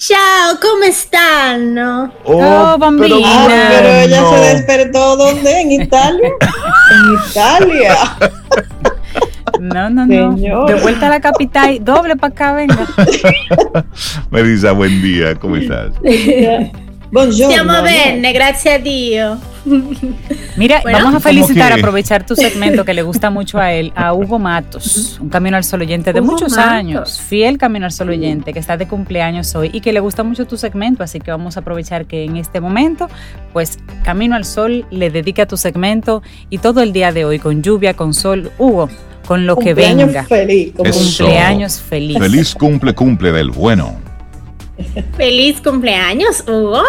[0.04, 1.74] Chao, ¿cómo están?
[1.74, 2.12] No?
[2.24, 3.18] Oh, bambina.
[3.24, 4.32] Ah, pero ella no.
[4.32, 5.60] se despertó ¿dónde?
[5.60, 6.28] ¿En Italia?
[6.90, 7.96] en Italia.
[9.60, 10.34] No, no, no.
[10.34, 10.66] Señor.
[10.66, 12.84] De vuelta a la capital, doble para acá, venga.
[14.32, 15.92] Melissa, buen día, ¿cómo estás?
[17.12, 17.52] Buongiorno.
[17.52, 19.38] Siamo bene, grazie a Dio.
[20.56, 20.98] Mira, Bueno.
[20.98, 25.18] vamos a felicitar, aprovechar tu segmento que le gusta mucho a él, a Hugo Matos,
[25.20, 26.64] un Camino al Sol oyente de Hugo muchos Matos.
[26.72, 30.22] años, fiel Camino al Sol oyente, que está de cumpleaños hoy y que le gusta
[30.24, 33.08] mucho tu segmento, así que vamos a aprovechar que en este momento,
[33.52, 37.62] pues Camino al Sol le dedica tu segmento y todo el día de hoy con
[37.62, 38.88] lluvia, con sol, Hugo,
[39.26, 40.24] con lo que Cumpleaños venga.
[40.24, 40.72] feliz.
[40.74, 42.18] Cumpleaños feliz.
[42.18, 44.00] Feliz cumple, cumple del bueno.
[45.16, 46.82] Feliz cumpleaños, Hugo.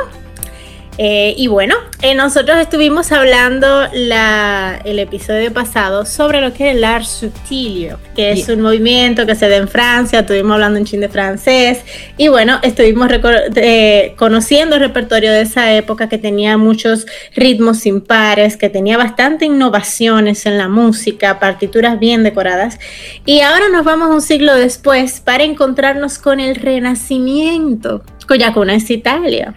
[0.99, 6.75] Eh, y bueno, eh, nosotros estuvimos hablando la, el episodio pasado sobre lo que es
[6.75, 8.59] el art subtilio, que es Bien.
[8.59, 11.79] un movimiento que se da en Francia, estuvimos hablando un chin de francés,
[12.15, 13.09] y bueno, estuvimos
[13.55, 19.45] eh, conociendo el repertorio de esa época que tenía muchos ritmos impares, que tenía bastante
[19.45, 22.77] innovaciones en la música, partituras bien decoradas,
[23.25, 28.91] y ahora nos vamos un siglo después para encontrarnos con el Renacimiento, cuya cuna es
[28.91, 29.55] Italia,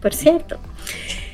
[0.00, 0.58] por cierto.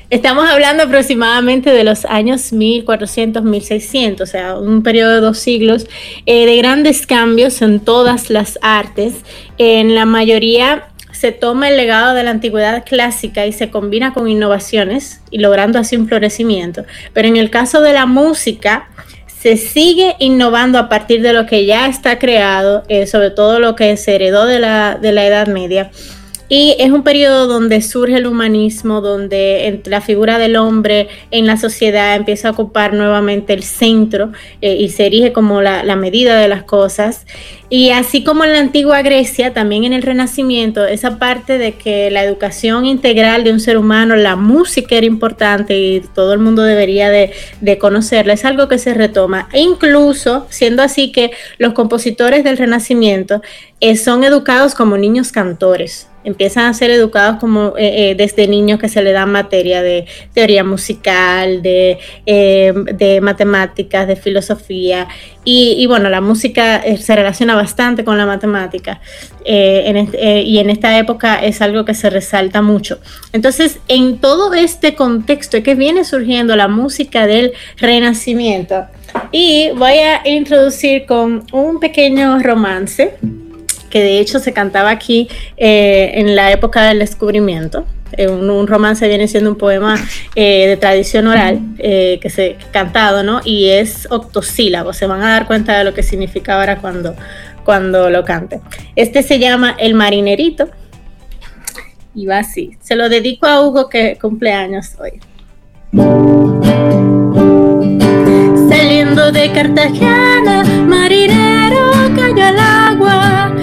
[0.09, 5.85] Estamos hablando aproximadamente de los años 1400, 1600, o sea, un periodo de dos siglos
[6.25, 9.13] eh, de grandes cambios en todas las artes.
[9.59, 14.27] En la mayoría se toma el legado de la antigüedad clásica y se combina con
[14.27, 16.85] innovaciones y logrando así un florecimiento.
[17.13, 18.87] Pero en el caso de la música,
[19.41, 23.75] se sigue innovando a partir de lo que ya está creado, eh, sobre todo lo
[23.75, 25.91] que se heredó de la, de la Edad Media.
[26.49, 31.57] Y es un periodo donde surge el humanismo, donde la figura del hombre en la
[31.57, 34.31] sociedad empieza a ocupar nuevamente el centro
[34.61, 37.27] eh, y se erige como la, la medida de las cosas.
[37.69, 42.09] Y así como en la antigua Grecia, también en el Renacimiento, esa parte de que
[42.09, 46.63] la educación integral de un ser humano, la música era importante y todo el mundo
[46.63, 47.31] debería de,
[47.61, 49.49] de conocerla, es algo que se retoma.
[49.53, 53.43] E incluso siendo así que los compositores del Renacimiento
[53.81, 56.07] eh, son educados como niños cantores.
[56.29, 60.05] Empiezan a ser educados como eh, eh, desde niños que se le dan materia de
[60.33, 65.07] teoría musical, de, eh, de matemáticas, de filosofía.
[65.43, 69.01] Y, y bueno, la música eh, se relaciona bastante con la matemática.
[69.45, 72.99] eh, en este- eh, y en esta época es algo que se resalta mucho.
[73.33, 78.85] Entonces, en todo este contexto que viene surgiendo la música del renacimiento.
[79.31, 83.15] Y voy a introducir con un pequeño romance
[83.89, 87.85] que de hecho se cantaba aquí eh, en la época del descubrimiento.
[88.13, 89.95] Eh, un, romance viene siendo un poema
[90.35, 93.41] eh, de tradición oral eh, que se cantado, ¿no?
[93.43, 94.93] Y es octosílabo.
[94.93, 97.15] Se van a dar cuenta de lo que significa ahora cuando,
[97.63, 98.61] cuando lo cante.
[98.95, 100.69] Este se llama El Marinerito
[102.15, 102.71] Y va así.
[102.81, 105.19] Se lo dedico a Hugo que cumpleaños hoy.
[108.69, 113.55] Saliendo de Cartagena, marinero cayó al agua.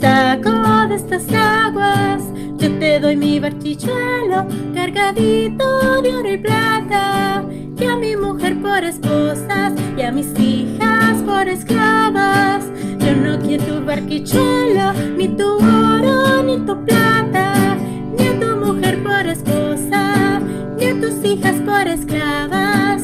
[0.00, 2.22] Saco de estas aguas?
[2.58, 7.44] Yo te doy mi barquichuelo cargadito de oro y plata.
[7.78, 12.64] Y a mi mujer por esposas y a mis hijas por esclavas.
[12.98, 17.76] Yo no quiero tu barquichuelo, ni tu oro, ni tu plata.
[18.18, 20.40] Ni a tu mujer por esposa,
[20.76, 23.02] ni a tus hijas por esclavas.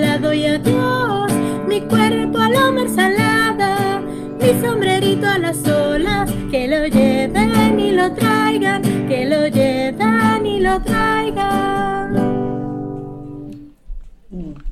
[0.00, 1.32] La doy a Dios,
[1.68, 4.00] mi cuerpo a la mar salada,
[4.40, 10.60] mi sombrerito a las olas, que lo lleven y lo traigan, que lo lleven y
[10.60, 12.14] lo traigan.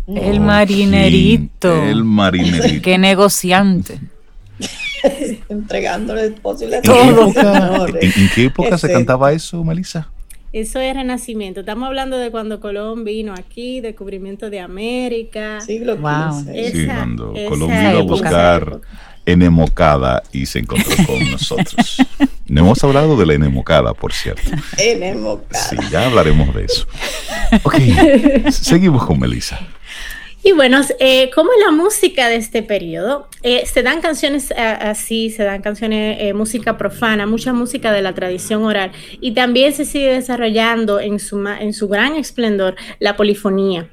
[0.08, 1.82] El marinerito.
[1.84, 2.82] El marinerito.
[2.82, 3.98] Qué negociante.
[5.48, 7.28] Entregándole posibles ¿En qué todo.
[7.30, 10.08] época, en- en qué época se Ese- cantaba eso, Melissa?
[10.52, 11.60] Eso es renacimiento.
[11.60, 15.60] Estamos hablando de cuando Colón vino aquí, descubrimiento de América.
[15.62, 16.44] Siglo Wow.
[16.54, 18.80] Esa- Sí, cuando esa Colón vino a buscar
[19.24, 21.96] enemocada y se encontró con nosotros.
[22.46, 24.42] No hemos hablado de la enemocada, por cierto.
[24.76, 25.64] Enemocada.
[25.64, 26.86] Sí, ya hablaremos de eso.
[27.62, 27.76] Ok,
[28.50, 29.58] seguimos con Melissa.
[30.44, 35.30] Y bueno, eh, como la música de este periodo, eh, se dan canciones a- así,
[35.30, 39.84] se dan canciones, eh, música profana, mucha música de la tradición oral, y también se
[39.84, 43.88] sigue desarrollando en su, en su gran esplendor la polifonía.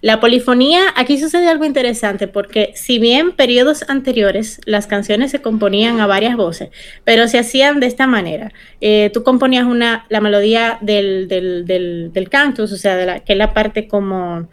[0.00, 6.00] La polifonía, aquí sucede algo interesante porque si bien periodos anteriores las canciones se componían
[6.00, 6.70] a varias voces,
[7.04, 8.52] pero se hacían de esta manera.
[8.80, 13.38] Eh, tú componías una, la melodía del, del, del, del cantus, o sea, que es
[13.38, 14.48] la parte como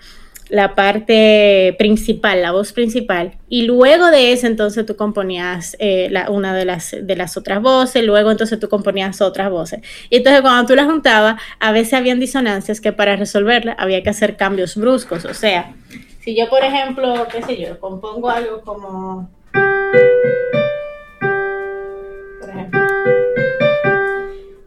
[0.49, 6.29] la parte principal, la voz principal, y luego de eso entonces tú componías eh, la-
[6.29, 9.81] una de las, de las otras voces, luego entonces tú componías otras voces.
[10.09, 14.09] Y entonces cuando tú las juntabas, a veces habían disonancias que para resolverlas había que
[14.09, 15.73] hacer cambios bruscos, o sea,
[16.21, 19.29] si yo por ejemplo, qué sé yo, compongo algo como...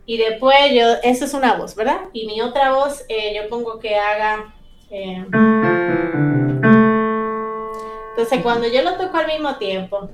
[0.06, 2.00] Y después yo, eso es una voz, ¿verdad?
[2.12, 4.52] Y mi otra voz, eh, yo pongo que haga...
[4.90, 5.24] eh,
[8.10, 10.10] entonces, cuando yo lo toco al mismo tiempo,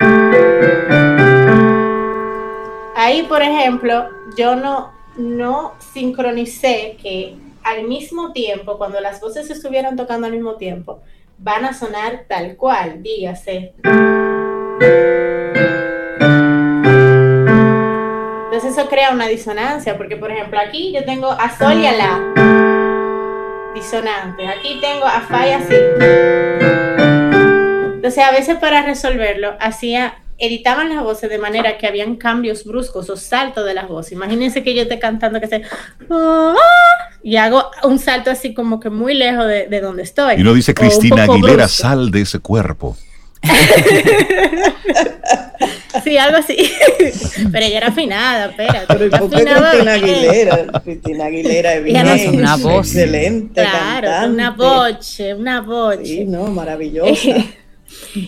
[2.94, 9.96] ahí, por ejemplo, yo no, no sincronicé que al mismo tiempo, cuando las voces estuvieran
[9.96, 11.00] tocando al mismo tiempo,
[11.38, 13.74] van a sonar tal cual, dígase.
[18.44, 21.92] Entonces eso crea una disonancia, porque por ejemplo aquí yo tengo a sol y a
[21.92, 22.75] la
[23.76, 25.74] disonante, aquí tengo a fa y a si.
[27.96, 33.08] Entonces a veces para resolverlo hacía editaban las voces de manera que habían cambios bruscos
[33.10, 34.12] o saltos de las voces.
[34.12, 35.62] Imagínense que yo esté cantando que se
[37.22, 40.36] y hago un salto así como que muy lejos de, de donde estoy.
[40.36, 41.68] Y uno dice, Cristina Aguilera, brusco.
[41.68, 42.96] sal de ese cuerpo.
[46.04, 46.56] Sí, algo así.
[47.52, 48.86] Pero ella era afinada, espérate.
[48.88, 49.92] Pero ¿y Ella por qué Cristina.
[49.92, 50.82] Aguilera?
[50.82, 52.86] Cristina Aguilera es no una voz.
[52.94, 54.28] excelente Claro, cantante.
[54.34, 56.04] una boche, una boche.
[56.04, 57.12] Sí, no, maravillosa.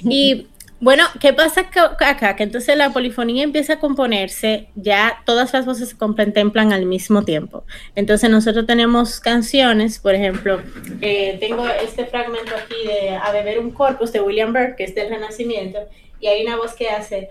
[0.04, 0.46] Y
[0.80, 2.36] bueno, ¿qué pasa acá?
[2.36, 7.24] Que entonces la polifonía empieza a componerse, ya todas las voces se contemplan al mismo
[7.24, 7.64] tiempo.
[7.96, 10.62] Entonces nosotros tenemos canciones, por ejemplo,
[11.00, 14.94] eh, tengo este fragmento aquí de A beber un corpus de William Burke, que es
[14.94, 15.80] del Renacimiento,
[16.20, 17.30] y hay una voz que hace...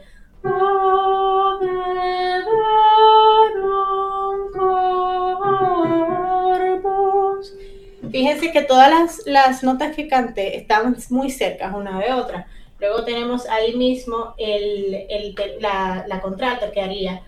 [8.11, 12.47] Fíjense que todas las, las notas que canté estaban muy cerca una de otra.
[12.79, 17.21] Luego tenemos ahí mismo el, el la, la contralto que haría.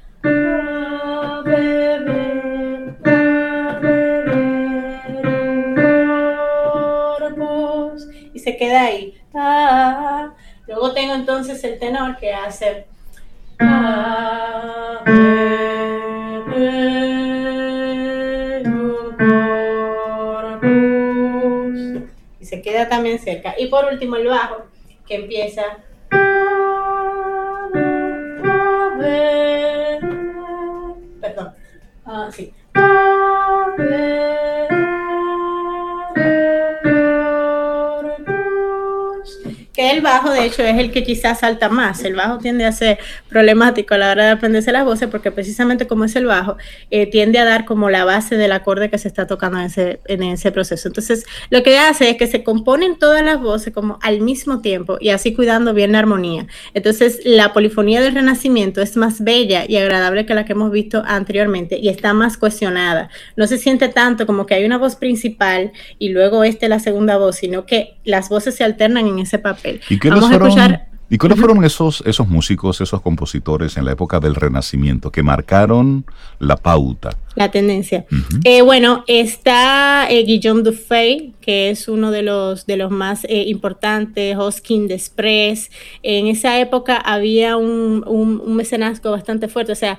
[8.34, 9.16] Y se queda ahí.
[9.34, 10.32] "Ah".
[10.68, 12.86] Luego tengo entonces el tenor que hace.
[22.40, 23.56] Y se queda también cerca.
[23.58, 24.66] Y por último el bajo
[25.06, 25.64] que empieza.
[31.22, 31.54] Perdón.
[32.06, 32.54] Ah, sí.
[39.80, 42.04] El bajo, de hecho, es el que quizás salta más.
[42.04, 43.00] El bajo tiende a ser
[43.30, 46.58] problemático a la hora de aprenderse las voces porque precisamente como es el bajo,
[46.92, 50.00] eh, tiende a dar como la base del acorde que se está tocando en ese,
[50.06, 50.88] en ese proceso.
[50.88, 54.98] Entonces, lo que hace es que se componen todas las voces como al mismo tiempo
[55.00, 56.48] y así cuidando bien la armonía.
[56.74, 61.04] Entonces, la polifonía del renacimiento es más bella y agradable que la que hemos visto
[61.06, 63.10] anteriormente y está más cuestionada.
[63.36, 67.18] No se siente tanto como que hay una voz principal y luego este la segunda
[67.18, 69.69] voz, sino que las voces se alternan en ese papel.
[69.90, 70.90] ¿Y Vamos a escuchar.
[71.12, 76.06] ¿Y cuáles fueron esos, esos músicos, esos compositores en la época del Renacimiento que marcaron
[76.38, 77.10] la pauta?
[77.40, 78.04] La tendencia.
[78.44, 83.46] Eh, bueno, está eh, Guillaume Dufay, que es uno de los, de los más eh,
[83.48, 85.72] importantes, Hoskin Desprez.
[86.04, 89.98] En esa época había un, un, mecenazgo bastante fuerte, o sea,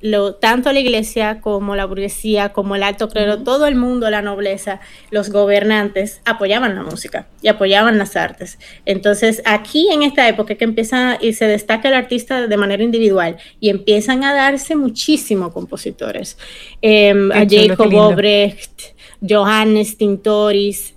[0.00, 4.20] lo, tanto la iglesia como la burguesía, como el alto clero, todo el mundo, la
[4.20, 4.80] nobleza,
[5.12, 8.58] los gobernantes apoyaban la música y apoyaban las artes.
[8.84, 13.36] Entonces, aquí en esta época que empieza y se destaca el artista de manera individual
[13.60, 16.15] y empiezan a darse muchísimo compositores.
[16.82, 20.94] Em, a Jacob Obrecht, Johannes Tintoris.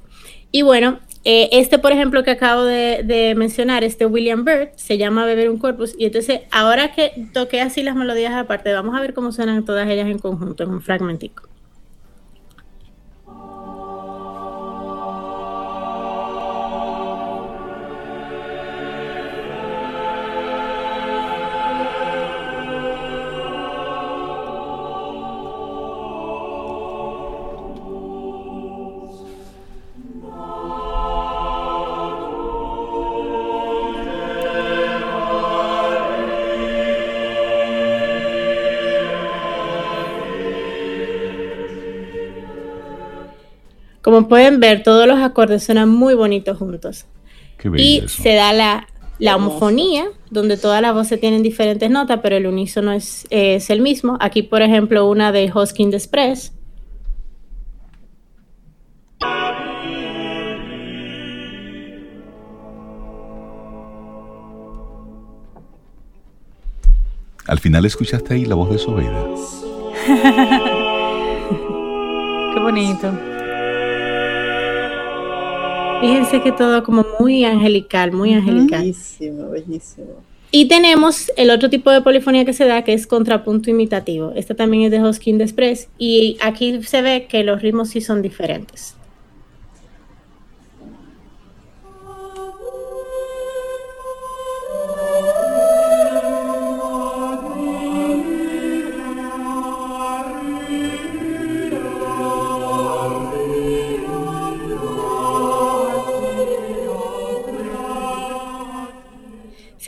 [0.52, 5.26] Y bueno, eh, este, por ejemplo, que acabo de, mencionar, este William Byrd, se llama
[5.26, 5.96] Beber un Corpus.
[5.98, 9.88] Y entonces, ahora que toqué así las melodías aparte, vamos a ver cómo suenan todas
[9.90, 11.44] ellas en conjunto, en un fragmentico.
[44.20, 47.06] Como pueden ver, todos los acordes suenan muy bonitos juntos.
[47.78, 48.86] y se da la,
[49.18, 53.80] la homofonía, donde todas las voces tienen diferentes notas, pero el unísono es, es el
[53.80, 54.18] mismo.
[54.20, 56.52] Aquí, por ejemplo, una de Hoskin Express.
[67.48, 69.26] Al final escuchaste ahí la voz de Sobeida.
[72.54, 73.29] Qué bonito.
[76.02, 78.82] Fíjense que todo como muy angelical, muy angelical.
[78.82, 80.30] Bellísimo, bellísimo.
[80.52, 84.32] Y tenemos el otro tipo de polifonía que se da, que es contrapunto imitativo.
[84.36, 85.90] Este también es de Hoskin Express.
[85.98, 88.96] Y aquí se ve que los ritmos sí son diferentes.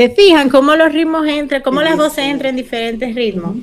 [0.01, 3.57] ¿Se fijan cómo los ritmos entran, cómo las voces entran en diferentes ritmos?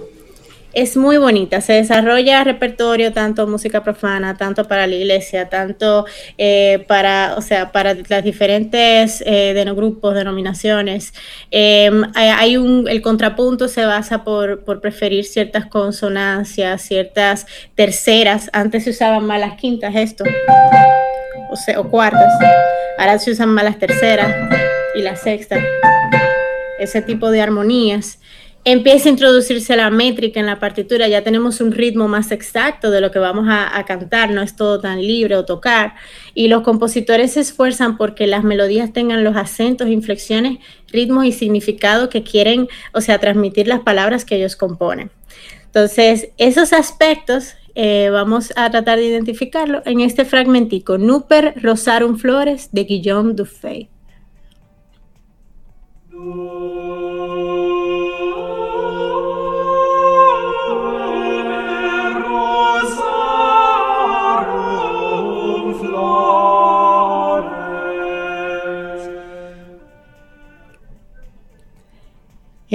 [0.72, 6.84] Es muy bonita, se desarrolla repertorio, tanto música profana, tanto para la iglesia, tanto eh,
[6.86, 11.12] para, o sea, para las diferentes eh, grupos, denominaciones.
[11.50, 18.48] Em, hay un, el contrapunto se basa por, por, preferir ciertas consonancias, ciertas terceras.
[18.52, 20.22] Antes se usaban más las quintas, esto,
[21.50, 22.32] o, sea, o cuartas.
[22.96, 24.32] Ahora se usan más las terceras
[24.94, 25.64] y las sextas
[26.78, 28.18] ese tipo de armonías,
[28.64, 33.00] empieza a introducirse la métrica en la partitura, ya tenemos un ritmo más exacto de
[33.00, 35.94] lo que vamos a, cantar, no es todo tan libre o tocar,
[36.34, 40.58] y los compositores se esfuerzan porque las melodías tengan los acentos, inflexiones,
[40.88, 45.10] ritmos y significado que quieren, o sea, transmitir las palabras que ellos componen.
[45.64, 52.70] Entonces, esos aspectos eh, vamos a tratar de identificarlo en este fragmentico, Nuper Rosarum Flores
[52.72, 53.88] de Guillaume Dufay.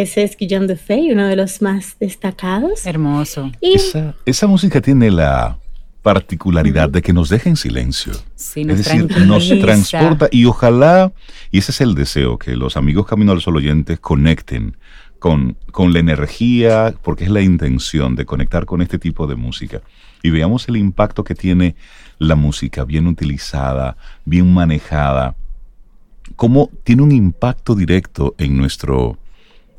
[0.03, 2.85] Ese es Guillaume de Fey, uno de los más destacados.
[2.85, 3.51] Hermoso.
[3.61, 5.59] esa, esa, música tiene la
[6.03, 8.13] particularidad de que nos deja en silencio.
[8.13, 11.13] es decir, nos transporta y ojalá,
[11.49, 14.77] y ese es el deseo, que los amigos Camino al Sol oyentes conecten
[15.17, 19.81] con, con la energía, porque es la intención de conectar con este tipo de música.
[20.21, 21.75] Y veamos el impacto que tiene
[22.19, 23.95] la música bien utilizada,
[24.25, 25.35] bien manejada,
[26.35, 29.17] cómo tiene un impacto directo en nuestro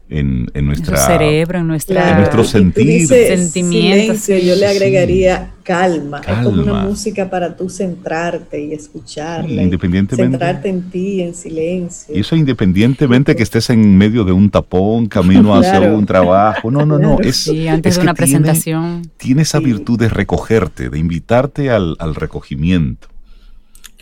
[0.08, 3.06] en, en nuestra cerebro, en, nuestra, en nuestro sentir.
[3.06, 4.26] Sentimientos.
[4.26, 6.20] yo le agregaría calma.
[6.20, 9.62] Es como una música para tú centrarte y escucharla.
[9.62, 10.32] independientemente.
[10.32, 12.14] centrarte en ti, en silencio.
[12.14, 16.70] Y eso independientemente que estés en medio de un tapón, camino hacia un trabajo.
[16.70, 17.18] No, no, no.
[17.20, 19.02] Es, sí, antes de una presentación.
[19.16, 23.08] Tiene, esa virtud de recogerte, de invitarte al, al recogimiento.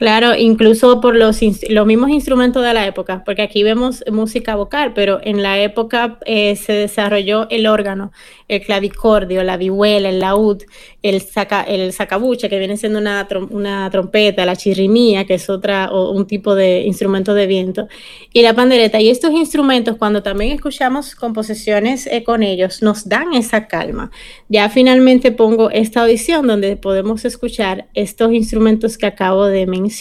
[0.02, 1.38] Claro, incluso por los,
[1.68, 6.18] los mismos instrumentos de la época, porque aquí vemos música vocal, pero en la época
[6.26, 8.10] eh, se desarrolló el órgano,
[8.48, 10.64] el clavicordio, la vihuela, el laúd,
[11.02, 15.92] el, saca, el sacabuche, que viene siendo una, una trompeta, la chirrimía, que es otra,
[15.92, 17.86] o un tipo de instrumento de viento,
[18.32, 19.00] y la pandereta.
[19.00, 24.10] Y estos instrumentos, cuando también escuchamos composiciones eh, con ellos, nos dan esa calma.
[24.48, 29.91] Ya finalmente pongo esta audición donde podemos escuchar estos instrumentos que acabo de mencionar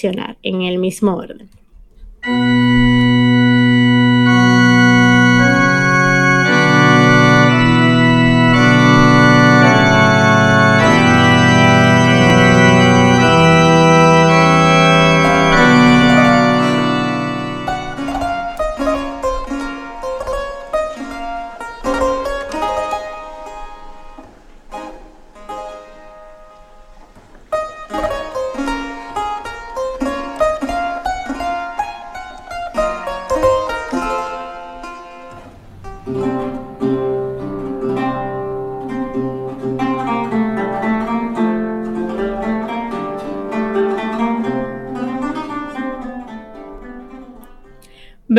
[0.43, 1.49] en el mismo orden.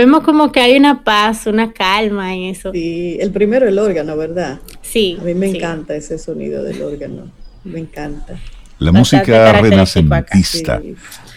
[0.02, 2.72] Vemos como que hay una paz, una calma en eso.
[2.72, 4.58] Sí, el primero el órgano, ¿verdad?
[4.80, 5.16] Sí.
[5.20, 7.30] A mí me encanta ese sonido del órgano,
[7.62, 8.36] me encanta.
[8.80, 10.82] La música renacentista.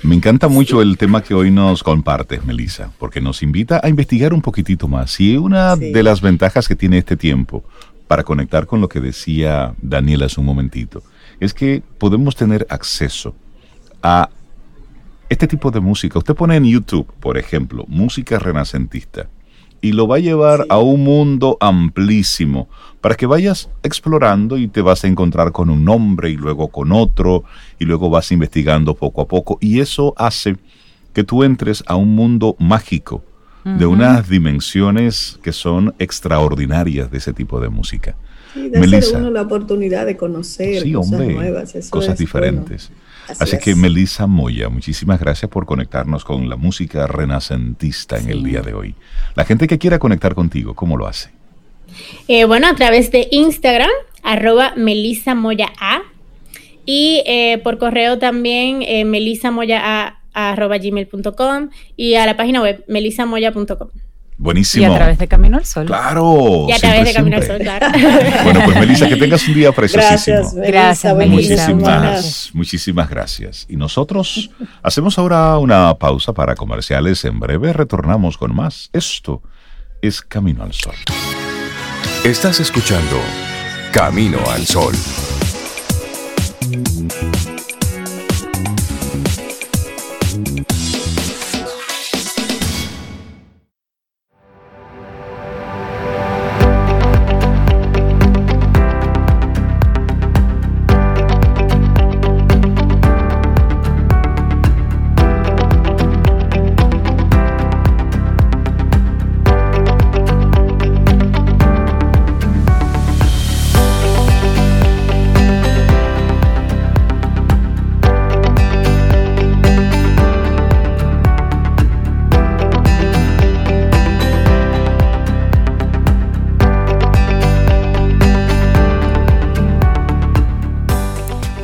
[0.01, 4.33] Me encanta mucho el tema que hoy nos compartes, Melissa, porque nos invita a investigar
[4.33, 5.19] un poquitito más.
[5.19, 7.63] Y una de las ventajas que tiene este tiempo,
[8.07, 11.03] para conectar con lo que decía Daniela hace un momentito,
[11.39, 13.35] es que podemos tener acceso
[14.01, 14.31] a
[15.29, 19.29] este tipo de música, usted pone en YouTube, por ejemplo, música renacentista,
[19.81, 22.67] y lo va a llevar a un mundo amplísimo
[23.01, 26.91] para que vayas explorando y te vas a encontrar con un nombre y luego con
[26.91, 27.43] otro
[27.77, 30.57] y luego vas investigando poco a poco y eso hace
[31.13, 33.23] que tú entres a un mundo mágico
[33.63, 38.15] de unas dimensiones que son extraordinarias de ese tipo de música.
[38.53, 42.91] Sí, de uno la oportunidad de conocer cosas nuevas, cosas diferentes.
[43.27, 48.61] Así, que Melissa Moya, muchísimas gracias por conectarnos con la música renacentista en el día
[48.61, 48.95] de hoy.
[49.35, 51.31] La gente que quiera conectar contigo, ¿cómo lo hace?
[52.27, 53.89] Eh, bueno, a través de Instagram,
[54.23, 56.01] arroba Melissa Moya A.
[56.85, 59.05] Y eh, por correo también, eh,
[61.97, 63.89] y a la página web melisamoya.com.
[64.37, 64.83] Buenísimo.
[64.83, 65.85] Y a través de Camino al Sol.
[65.85, 66.65] Claro.
[66.67, 67.87] Y a través de Camino al Sol, claro.
[68.43, 70.37] Bueno, pues Melissa, que tengas un día preciosísimo.
[70.37, 73.65] Gracias, gracias Muchísimas, muchísimas gracias.
[73.69, 74.49] Y nosotros
[74.83, 77.23] hacemos ahora una pausa para comerciales.
[77.25, 78.89] En breve retornamos con más.
[78.91, 79.41] Esto
[80.01, 80.95] es Camino al Sol.
[82.23, 83.21] Estás escuchando
[83.91, 84.95] Camino al Sol.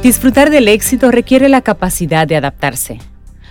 [0.04, 2.98] Disfrutar del éxito requiere la capacidad de adaptarse.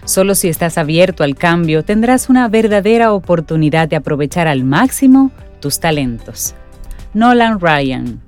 [0.04, 5.30] Solo si estás abierto al cambio tendrás una verdadera oportunidad de aprovechar al máximo
[5.60, 6.56] tus talentos.
[7.14, 8.20] Nolan Ryan.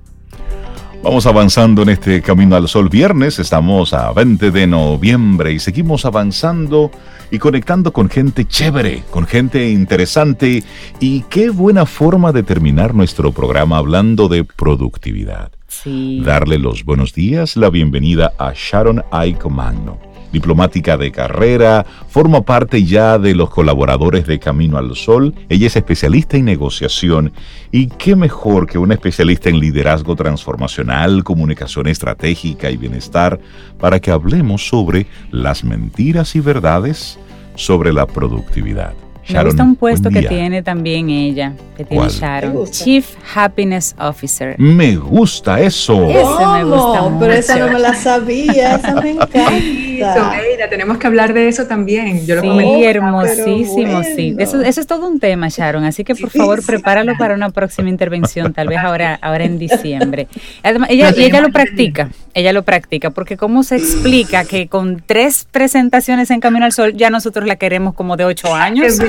[1.03, 6.05] Vamos avanzando en este Camino al Sol viernes, estamos a 20 de noviembre y seguimos
[6.05, 6.91] avanzando
[7.29, 10.63] y conectando con gente chévere, con gente interesante
[11.01, 15.51] y qué buena forma de terminar nuestro programa hablando de productividad.
[15.85, 19.99] Darle los buenos días, la bienvenida a Sharon Aiko Magno,
[20.33, 25.33] diplomática de carrera, forma parte ya de los colaboradores de Camino al Sol.
[25.47, 27.31] Ella es especialista en negociación
[27.71, 33.39] y qué mejor que una especialista en liderazgo transformacional, comunicación estratégica y bienestar
[33.79, 37.19] para que hablemos sobre las mentiras y verdades
[37.55, 38.93] sobre la productividad.
[39.29, 42.69] Me gusta un puesto que tiene también ella, que tiene Sharon.
[42.69, 44.55] Chief Happiness Officer.
[44.59, 46.09] Me gusta eso.
[46.09, 47.17] Ese me gusta mucho.
[47.19, 50.69] Pero esa no me la sabía, esa me encanta.
[50.69, 52.25] tenemos que hablar de eso también.
[52.25, 54.35] Yo lo sí, hermosísimo, sí.
[54.37, 55.85] Eso, eso, es todo un tema, Sharon.
[55.85, 60.27] Así que por favor, prepáralo para una próxima intervención, tal vez ahora, ahora en diciembre.
[60.63, 65.01] Además, ella, y ella lo practica, ella lo practica, porque cómo se explica que con
[65.05, 68.99] tres presentaciones en Camino al Sol ya nosotros la queremos como de ocho años.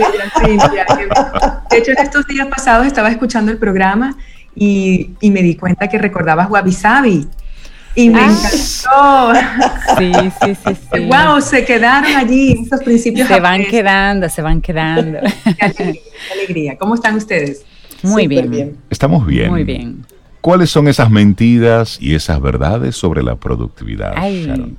[1.70, 4.16] De hecho, en estos días pasados estaba escuchando el programa
[4.54, 7.26] y, me di cuenta que recordabas Wabi Sabi.
[7.96, 8.30] Y me ah.
[8.30, 9.98] encantó.
[9.98, 11.00] Sí, sí, sí, sí.
[11.06, 13.28] Wow, se quedaron allí esos principios.
[13.28, 15.20] Se van quedando, se van quedando.
[15.76, 16.00] Qué
[16.32, 17.64] alegría, ¿Cómo están ustedes?
[18.02, 18.76] Muy bien.
[18.90, 19.50] Estamos bien.
[19.50, 20.04] Muy bien.
[20.40, 24.12] ¿Cuáles son esas mentiras y esas verdades sobre la productividad?
[24.16, 24.76] Ay.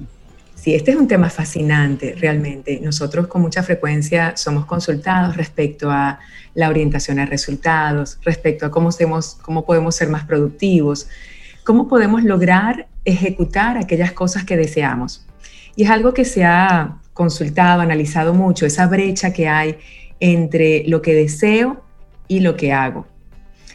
[0.66, 2.80] Sí, este es un tema fascinante realmente.
[2.82, 6.18] Nosotros con mucha frecuencia somos consultados respecto a
[6.56, 8.90] la orientación a resultados, respecto a cómo,
[9.44, 11.08] cómo podemos ser más productivos,
[11.64, 15.28] cómo podemos lograr ejecutar aquellas cosas que deseamos.
[15.76, 19.78] Y es algo que se ha consultado, analizado mucho, esa brecha que hay
[20.20, 21.84] entre lo que deseo
[22.28, 23.06] y lo que hago.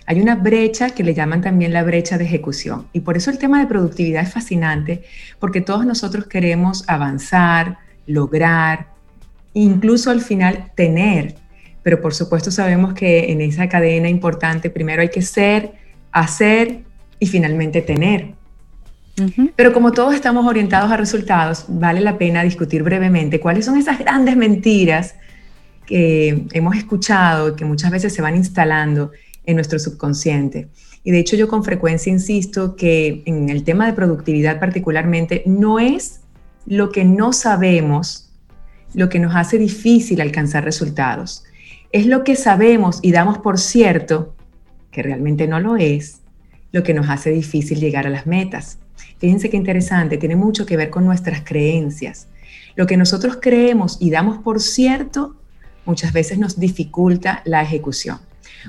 [0.07, 2.89] Hay una brecha que le llaman también la brecha de ejecución.
[2.93, 5.05] Y por eso el tema de productividad es fascinante,
[5.39, 8.89] porque todos nosotros queremos avanzar, lograr,
[9.55, 11.37] incluso al final tener.
[11.83, 15.73] Pero por supuesto sabemos que en esa cadena importante primero hay que ser,
[16.13, 16.81] hacer
[17.19, 18.35] y finalmente tener.
[19.55, 23.99] Pero como todos estamos orientados a resultados, vale la pena discutir brevemente cuáles son esas
[23.99, 25.15] grandes mentiras
[25.85, 29.11] que hemos escuchado, que muchas veces se van instalando
[29.51, 30.69] en nuestro subconsciente.
[31.03, 35.79] Y de hecho yo con frecuencia insisto que en el tema de productividad particularmente no
[35.79, 36.21] es
[36.67, 38.31] lo que no sabemos
[38.95, 41.45] lo que nos hace difícil alcanzar resultados.
[41.93, 44.35] Es lo que sabemos y damos por cierto,
[44.91, 46.21] que realmente no lo es,
[46.73, 48.79] lo que nos hace difícil llegar a las metas.
[49.19, 52.29] Fíjense qué interesante, tiene mucho que ver con nuestras creencias.
[52.77, 55.37] Lo que nosotros creemos y damos por cierto
[55.85, 58.19] muchas veces nos dificulta la ejecución.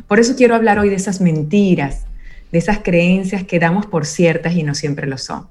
[0.08, 2.06] Por eso quiero hablar hoy de esas mentiras,
[2.52, 5.48] de esas creencias que damos por ciertas y no siempre lo son.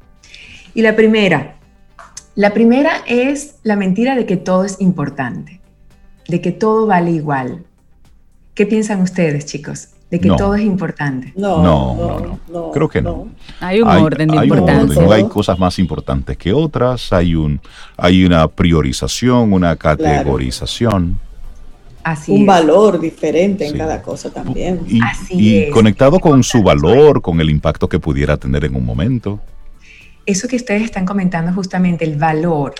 [0.75, 1.57] Y la primera,
[2.35, 5.61] la primera es la mentira de que todo es importante,
[6.29, 7.65] de que todo vale igual.
[8.55, 9.89] ¿Qué piensan ustedes, chicos?
[10.11, 11.33] De que todo es importante.
[11.37, 13.29] No no, no, creo que no.
[13.61, 15.15] Hay un orden de importancia.
[15.15, 17.61] hay cosas más importantes que otras, hay, un,
[17.97, 21.21] hay una priorización, una categorización
[22.29, 24.81] un valor diferente en cada cosa también.
[25.29, 29.41] Y, conectado con su valor, con el impacto que pudiera tener en un momento.
[30.27, 32.75] Eso que ustedes están comentando justamente, el valor.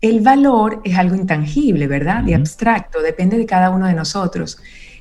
[0.00, 2.26] El valor es algo intangible, ¿verdad?
[2.26, 4.58] Y abstracto, depende de cada uno de nosotros.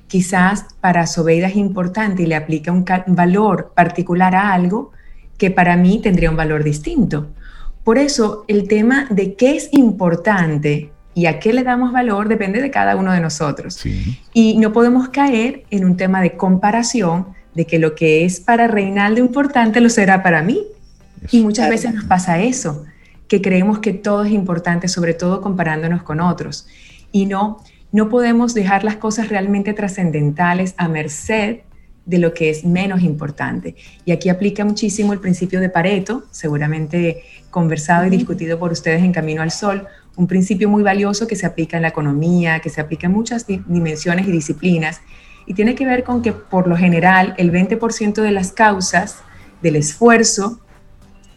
[0.07, 4.91] Quizás para Sobeida es importante y le aplica un valor particular a algo
[5.37, 7.29] que para mí tendría un valor distinto.
[7.83, 10.91] Por eso el tema de qué es importante
[11.21, 13.79] y a qué le damos valor depende de cada uno de nosotros.
[14.33, 18.67] Y no podemos caer en un tema de comparación de que lo que es para
[18.67, 20.63] Reinaldo importante lo será para mí.
[21.29, 22.85] Y muchas veces nos pasa eso,
[23.27, 26.65] que creemos que todo es importante, sobre todo comparándonos con otros.
[27.11, 27.59] Y no,
[27.91, 31.59] no podemos dejar las cosas realmente trascendentales a merced
[32.07, 33.75] de lo que es menos importante.
[34.05, 39.11] Y aquí aplica muchísimo el principio de Pareto, seguramente conversado y discutido por ustedes en
[39.11, 42.81] Camino al Sol, un principio muy valioso que se aplica en la economía, que se
[42.81, 45.01] aplica en muchas dimensiones y disciplinas,
[45.45, 49.19] y tiene que ver con que por lo general el 20% de las causas
[49.61, 50.59] del esfuerzo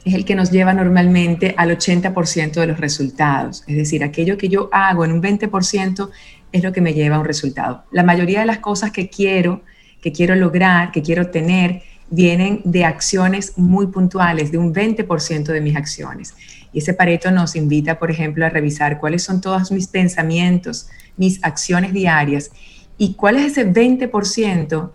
[0.05, 3.64] es el que nos lleva normalmente al 80% de los resultados.
[3.66, 6.11] Es decir, aquello que yo hago en un 20%
[6.53, 7.85] es lo que me lleva a un resultado.
[7.91, 9.62] La mayoría de las cosas que quiero,
[10.03, 15.61] que quiero lograr, que quiero tener, vienen de acciones muy puntuales, de un 20% de
[15.61, 16.35] mis acciones.
[16.75, 21.43] Y ese Pareto nos invita, por ejemplo, a revisar cuáles son todos mis pensamientos, mis
[21.45, 22.51] acciones diarias
[22.99, 24.91] y cuál es ese 20%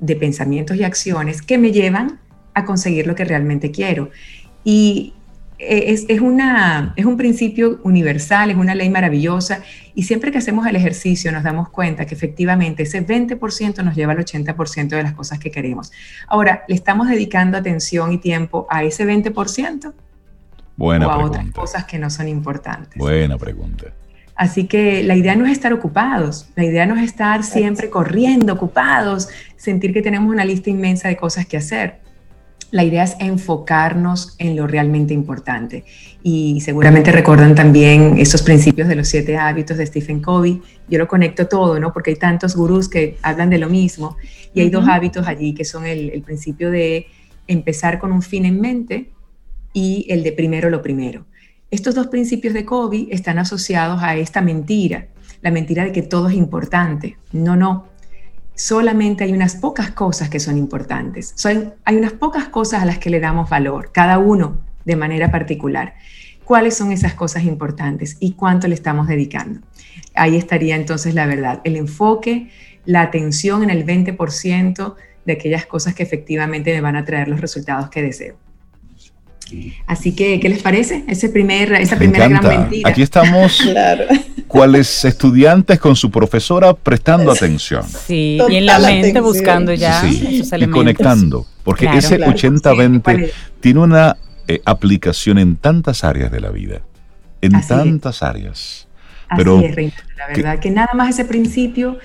[0.00, 2.20] de pensamientos y acciones que me llevan
[2.54, 4.10] a conseguir lo que realmente quiero.
[4.62, 5.12] Y
[5.58, 9.62] e, es, una, es un principio universal, es una ley maravillosa
[9.96, 14.12] y siempre que hacemos el ejercicio nos damos cuenta que efectivamente ese 20% nos lleva
[14.12, 15.90] al 80% de las cosas que queremos.
[16.28, 19.92] Ahora, ¿le estamos dedicando atención y tiempo a ese 20%?
[20.78, 22.96] Buena o a otras cosas que no son importantes.
[22.96, 23.86] Buena pregunta.
[24.36, 28.52] Así que la idea no es estar ocupados, la idea no es estar siempre corriendo,
[28.52, 31.98] ocupados, sentir que tenemos una lista inmensa de cosas que hacer.
[32.70, 35.84] la idea es enfocarnos en lo realmente importante.
[36.22, 40.60] Y seguramente recuerdan también esos principios de los siete hábitos de Stephen Covey.
[40.86, 41.94] Yo lo conecto todo, ¿no?
[41.94, 44.18] Porque hay tantos gurús que hablan de lo mismo.
[44.52, 47.06] Y hay dos hábitos allí que son el, el principio de
[47.46, 49.10] empezar con un fin en mente
[49.72, 51.26] y el de primero lo primero.
[51.70, 55.08] Estos dos principios de Covey están asociados a esta mentira,
[55.42, 57.18] la mentira de que todo es importante.
[57.32, 57.86] No, no,
[58.54, 61.32] solamente hay unas pocas cosas que son importantes.
[61.36, 65.30] Son, hay unas pocas cosas a las que le damos valor, cada uno de manera
[65.30, 65.94] particular.
[66.44, 69.60] ¿Cuáles son esas cosas importantes y cuánto le estamos dedicando?
[70.14, 72.50] Ahí estaría entonces la verdad, el enfoque,
[72.86, 74.94] la atención en el 20%
[75.26, 78.36] de aquellas cosas que efectivamente me van a traer los resultados que deseo.
[79.86, 81.04] Así que, ¿qué les parece?
[81.08, 82.88] Ese primer, esa primera gran mentira.
[82.88, 84.04] Aquí estamos, claro.
[84.46, 87.84] cuales estudiantes con su profesora prestando atención.
[87.84, 93.30] Sí, y en la mente buscando ya sí, y conectando, porque ese 80-20
[93.60, 96.82] tiene una eh, aplicación en tantas áreas de la vida,
[97.40, 98.86] en tantas áreas.
[99.36, 101.98] Pero Así es, la verdad, que, nada más ese principio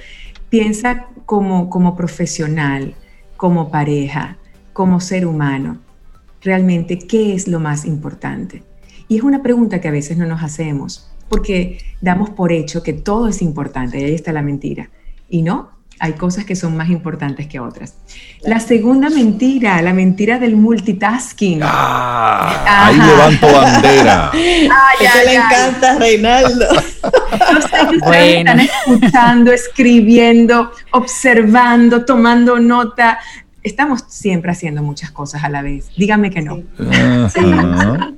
[0.50, 2.96] piensa como, como profesional,
[3.38, 4.38] como pareja,
[4.74, 5.80] como ser humano
[6.44, 8.64] realmente qué es lo más importante.
[9.08, 12.94] Y es una pregunta que a veces no nos hacemos, porque damos por hecho que
[12.94, 14.90] todo es importante, y ahí está la mentira.
[15.30, 17.96] Y no, hay cosas que son más importantes que otras.
[18.42, 21.62] La segunda mentira, la mentira del multitasking.
[21.64, 24.32] Ah, ahí levanto bandera.
[24.34, 26.66] Ay, ay, le encanta, Reinaldo.
[26.74, 33.20] No sé que ustedes están escuchando, escribiendo, observando, tomando nota,
[33.64, 35.90] estamos siempre haciendo muchas cosas a la vez.
[35.98, 36.62] Dígame que no.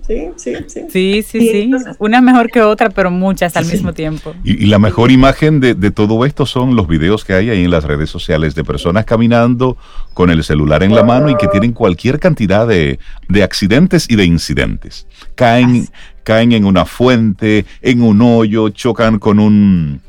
[0.07, 0.81] Sí, sí, sí.
[0.89, 1.71] Sí, sí, sí.
[1.99, 4.33] Una mejor que otra, pero muchas al mismo tiempo.
[4.43, 7.83] Y, la mejor imagen de, todo esto son los videos que hay ahí en las
[7.83, 9.77] redes sociales de personas caminando
[10.13, 12.99] con el celular en la mano y que tienen cualquier cantidad de,
[13.43, 15.07] accidentes y de incidentes.
[15.35, 15.87] Caen,
[16.23, 20.01] caen en una fuente, en un hoyo, chocan con un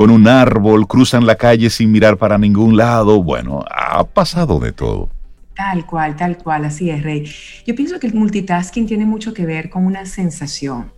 [0.00, 3.22] con un árbol, cruzan la calle sin mirar para ningún lado.
[3.22, 5.10] Bueno, ha pasado de todo.
[5.54, 7.30] Tal cual, tal cual, así es, Rey.
[7.66, 10.90] Yo pienso que el multitasking tiene mucho que ver con una sensación.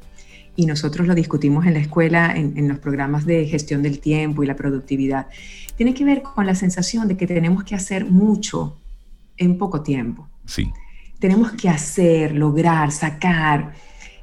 [0.55, 4.47] Y nosotros lo discutimos en la escuela, en, los programas de gestión del tiempo y
[4.47, 5.27] la productividad.
[5.75, 8.77] Tiene que ver con la sensación de que tenemos que hacer mucho
[9.37, 10.29] en poco tiempo.
[10.47, 10.71] Sí.
[11.19, 13.73] Tenemos que hacer, lograr, sacar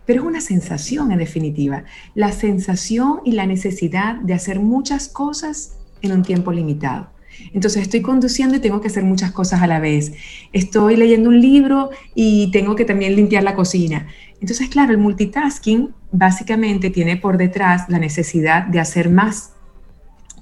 [0.10, 1.84] pero es una sensación en definitiva,
[2.16, 7.12] la sensación y la necesidad de hacer muchas cosas en un tiempo limitado.
[7.54, 10.14] Entonces estoy conduciendo y tengo que hacer muchas cosas a la vez.
[10.52, 14.08] Estoy leyendo un libro y tengo que también limpiar la cocina.
[14.42, 19.52] Entonces, claro, el multitasking básicamente tiene por detrás la necesidad de hacer más.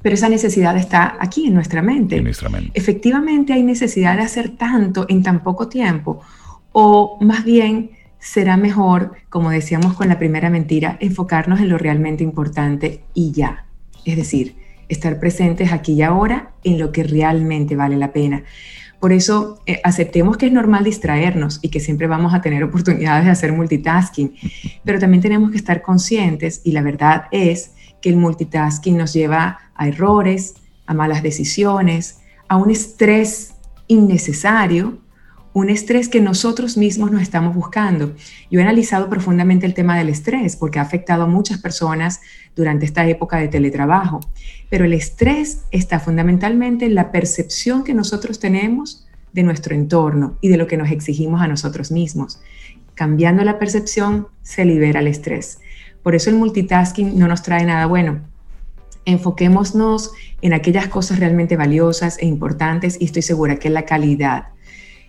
[0.01, 2.15] Pero esa necesidad está aquí en nuestra mente.
[2.15, 2.71] En nuestra mente.
[2.73, 6.21] Efectivamente hay necesidad de hacer tanto en tan poco tiempo.
[6.71, 12.23] O más bien será mejor, como decíamos con la primera mentira, enfocarnos en lo realmente
[12.23, 13.65] importante y ya.
[14.05, 14.55] Es decir,
[14.89, 18.43] estar presentes aquí y ahora en lo que realmente vale la pena.
[18.99, 23.25] Por eso eh, aceptemos que es normal distraernos y que siempre vamos a tener oportunidades
[23.25, 24.33] de hacer multitasking,
[24.83, 29.59] pero también tenemos que estar conscientes y la verdad es que el multitasking nos lleva
[29.75, 30.55] a errores,
[30.85, 33.53] a malas decisiones, a un estrés
[33.87, 34.99] innecesario
[35.57, 38.13] un estrés que nosotros mismos nos estamos buscando.
[38.51, 42.21] Yo he analizado profundamente el tema del estrés porque ha afectado a muchas personas
[42.55, 44.19] durante esta época de teletrabajo,
[44.69, 50.49] pero el estrés está fundamentalmente en la percepción que nosotros tenemos de nuestro entorno y
[50.49, 52.39] de lo que nos exigimos a nosotros mismos.
[52.93, 55.57] Cambiando la percepción se libera el estrés.
[56.03, 58.21] Por eso el multitasking no nos trae nada bueno.
[59.05, 60.11] Enfoquémonos
[60.43, 64.49] en aquellas cosas realmente valiosas e importantes y estoy segura que la calidad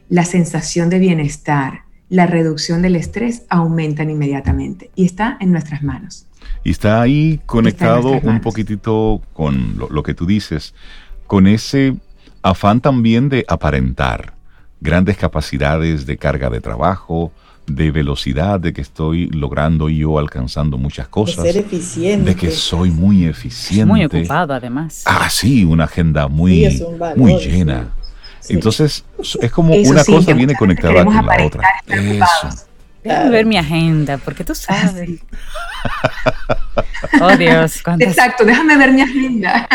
[0.09, 6.27] la sensación de bienestar, la reducción del estrés aumentan inmediatamente y está en nuestras manos.
[6.65, 10.75] Y está ahí conectado un poquitito con lo, que tú dices,
[11.27, 11.97] con ese
[12.43, 14.35] afán también de aparentar
[14.81, 17.33] grandes capacidades de carga de trabajo,
[17.67, 21.45] de velocidad, de que estoy logrando y yo alcanzando muchas cosas.
[21.45, 22.31] De ser eficiente.
[22.31, 23.85] De que soy muy eficiente.
[23.85, 25.03] Muy ocupado además.
[25.05, 26.81] Ah, sí, una agenda muy,
[27.17, 27.93] muy llena.
[28.49, 29.05] Entonces,
[29.41, 31.63] es como una cosa viene conectada con la otra.
[31.87, 32.67] Eso.
[33.03, 35.21] Déjame ver mi agenda, porque tú sabes.
[37.21, 39.69] oh Dios, Exacto, déjame ver mi agenda.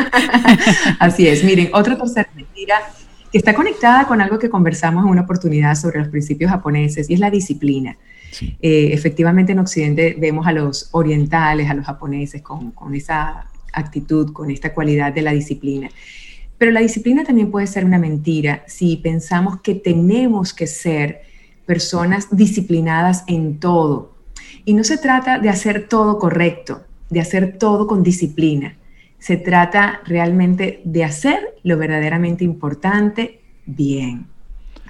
[0.99, 1.43] Así es.
[1.43, 2.76] Miren, otra tercera mentira
[3.32, 7.16] que está conectada con algo que conversamos en una oportunidad sobre los principios japoneses y
[7.16, 7.97] es la disciplina.
[8.61, 14.34] Eh, efectivamente en Occidente vemos a los orientales, a los japoneses con, con esa actitud,
[14.34, 15.89] con esta cualidad de la disciplina.
[16.64, 21.24] Pero la disciplina también puede ser una mentira si pensamos que tenemos que ser
[21.66, 24.14] personas disciplinadas en todo.
[24.64, 28.78] Y no se trata de hacer todo correcto, de hacer todo con disciplina.
[29.20, 34.28] Se trata realmente de hacer lo verdaderamente importante bien.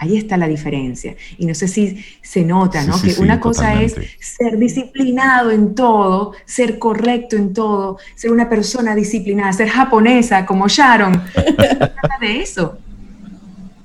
[0.04, 1.16] Ahí está la diferencia.
[1.38, 3.01] Y no sé si se nota, ¿no?
[3.01, 8.95] que una cosa es ser disciplinado en todo, ser correcto en todo, ser una persona
[8.95, 11.24] disciplinada, ser japonesa como Sharon.
[11.34, 12.78] se trata de eso.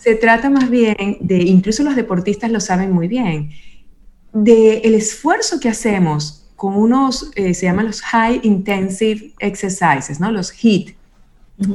[0.01, 3.51] Se trata más bien de, incluso los deportistas lo saben muy bien,
[4.33, 10.33] de el esfuerzo que hacemos con unos, eh, se llaman los High Intensive Exercises, ¿no?
[10.33, 10.97] Los HIIT.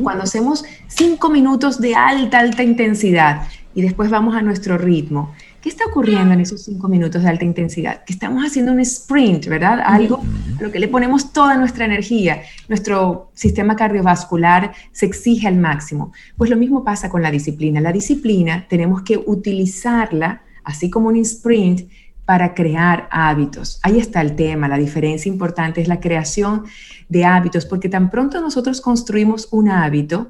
[0.02, 5.34] Cuando hacemos cinco minutos de alta, alta intensidad y después vamos a nuestro ritmo.
[5.62, 8.04] ¿Qué está ocurriendo en esos cinco minutos de alta intensidad?
[8.04, 9.80] Que estamos haciendo un sprint, ¿verdad?
[9.84, 10.22] Algo
[10.60, 12.42] a lo que le ponemos toda nuestra energía.
[12.68, 16.12] Nuestro sistema cardiovascular se exige al máximo.
[16.38, 17.80] Pues lo mismo pasa con la disciplina.
[17.80, 21.90] La disciplina tenemos que utilizarla, así como un sprint,
[22.26, 23.80] para crear hábitos.
[23.84, 26.64] Ahí está el tema, la diferencia importante es la creación
[27.10, 30.28] de hábitos, porque tan pronto nosotros construimos un hábito,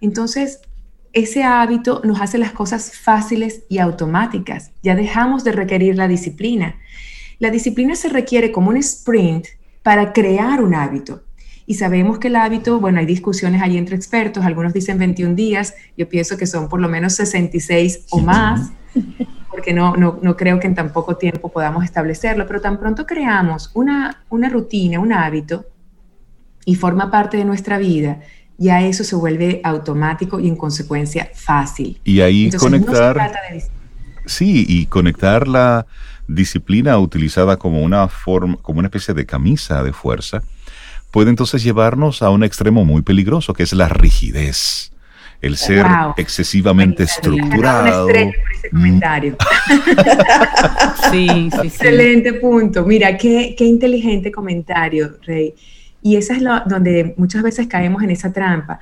[0.00, 0.60] entonces
[1.16, 4.72] ese hábito nos hace las cosas fáciles y automáticas.
[4.82, 6.76] Ya dejamos de requerir la disciplina.
[7.38, 9.46] La disciplina se requiere como un sprint
[9.82, 11.22] para crear un hábito.
[11.64, 15.74] Y sabemos que el hábito, bueno, hay discusiones allí entre expertos, algunos dicen 21 días,
[15.96, 18.72] yo pienso que son por lo menos 66 o más,
[19.50, 23.06] porque no, no, no creo que en tan poco tiempo podamos establecerlo, pero tan pronto
[23.06, 25.64] creamos una, una rutina, un hábito,
[26.66, 28.20] y forma parte de nuestra vida,
[28.58, 31.98] ya eso se vuelve automático y en consecuencia fácil.
[32.04, 33.32] Y ahí conectar...
[34.24, 35.86] sí, y conectar la
[36.28, 40.42] disciplina utilizada como una forma, como una especie de camisa de fuerza,
[41.10, 44.92] puede entonces llevarnos a un extremo muy peligroso, que es la rigidez.
[45.42, 45.86] El ser
[46.16, 48.08] excesivamente estructurado.
[48.70, 49.36] comentario.
[51.10, 51.66] sí, sí, sí.
[51.66, 52.86] Excelente punto.
[52.86, 55.54] Mira, qué, qué inteligente comentario, Rey.
[56.06, 58.78] Y esa es lo, donde muchas veces caemos en esa trampa,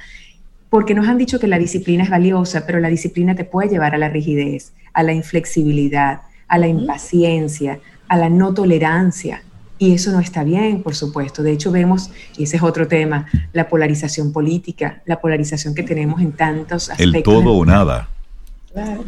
[0.68, 3.94] porque nos han dicho que la disciplina es valiosa, pero la disciplina te puede llevar
[3.94, 9.42] a la rigidez, a la inflexibilidad, a la impaciencia, a la no tolerancia.
[9.78, 11.42] Y eso no está bien, por supuesto.
[11.42, 16.20] De hecho, vemos, y ese es otro tema, la polarización política, la polarización que tenemos
[16.20, 17.16] en tantos aspectos.
[17.16, 18.10] El todo o nada.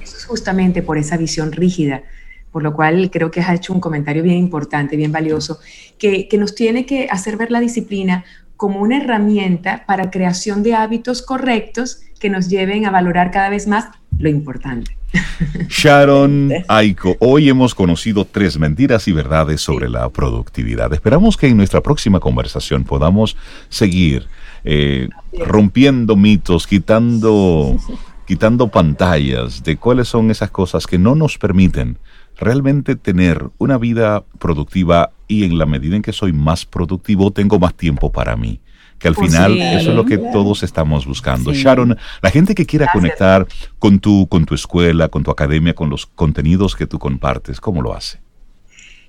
[0.00, 2.02] Eso es justamente por esa visión rígida
[2.56, 5.58] por lo cual creo que has hecho un comentario bien importante, bien valioso,
[5.98, 8.24] que, nos tiene que hacer ver la disciplina
[8.56, 13.66] como una herramienta para creación de hábitos correctos que nos lleven a valorar cada vez
[13.66, 13.88] más
[14.18, 14.96] lo importante.
[15.68, 20.90] Sharon Aiko, hoy hemos conocido tres mentiras y verdades sobre la productividad.
[20.94, 23.36] Esperamos que en nuestra próxima conversación podamos
[23.68, 24.28] seguir
[24.64, 27.76] eh, rompiendo mitos, quitando,
[28.26, 31.98] quitando pantallas de cuáles son esas cosas que no nos permiten
[32.38, 37.58] realmente tener una vida productiva y en la medida en que soy más productivo tengo
[37.58, 38.60] más tiempo para mí.
[38.98, 41.52] Que al pues final eso es lo que todos estamos buscando.
[41.52, 43.46] Sharon, la gente que quiera conectar
[43.78, 47.82] con tu, con tu escuela, con tu academia, con los contenidos que tú compartes, ¿cómo
[47.82, 48.20] lo hace?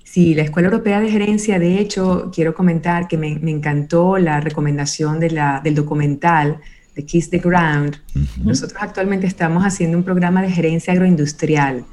[0.04, 5.20] Sí, la Escuela Europea de Gerencia, de hecho, quiero comentar que me, encantó la recomendación
[5.20, 6.58] de la, del documental
[6.94, 7.96] de Kiss the Ground.
[8.42, 11.84] Nosotros actualmente estamos haciendo un programa de gerencia agroindustrial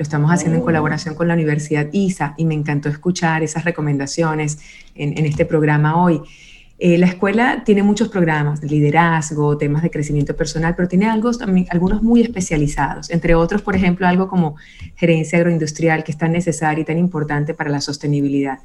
[0.00, 4.58] lo estamos haciendo en colaboración con la Universidad ISA y me encantó escuchar esas recomendaciones
[4.94, 6.22] en, este programa hoy.
[6.78, 12.02] Eh, la escuela tiene muchos programas de liderazgo, temas de crecimiento personal, pero tiene algunos
[12.02, 14.56] muy especializados, entre otros, por ejemplo, algo como
[14.96, 18.60] gerencia agroindustrial, que es tan necesaria y tan importante para la sostenibilidad.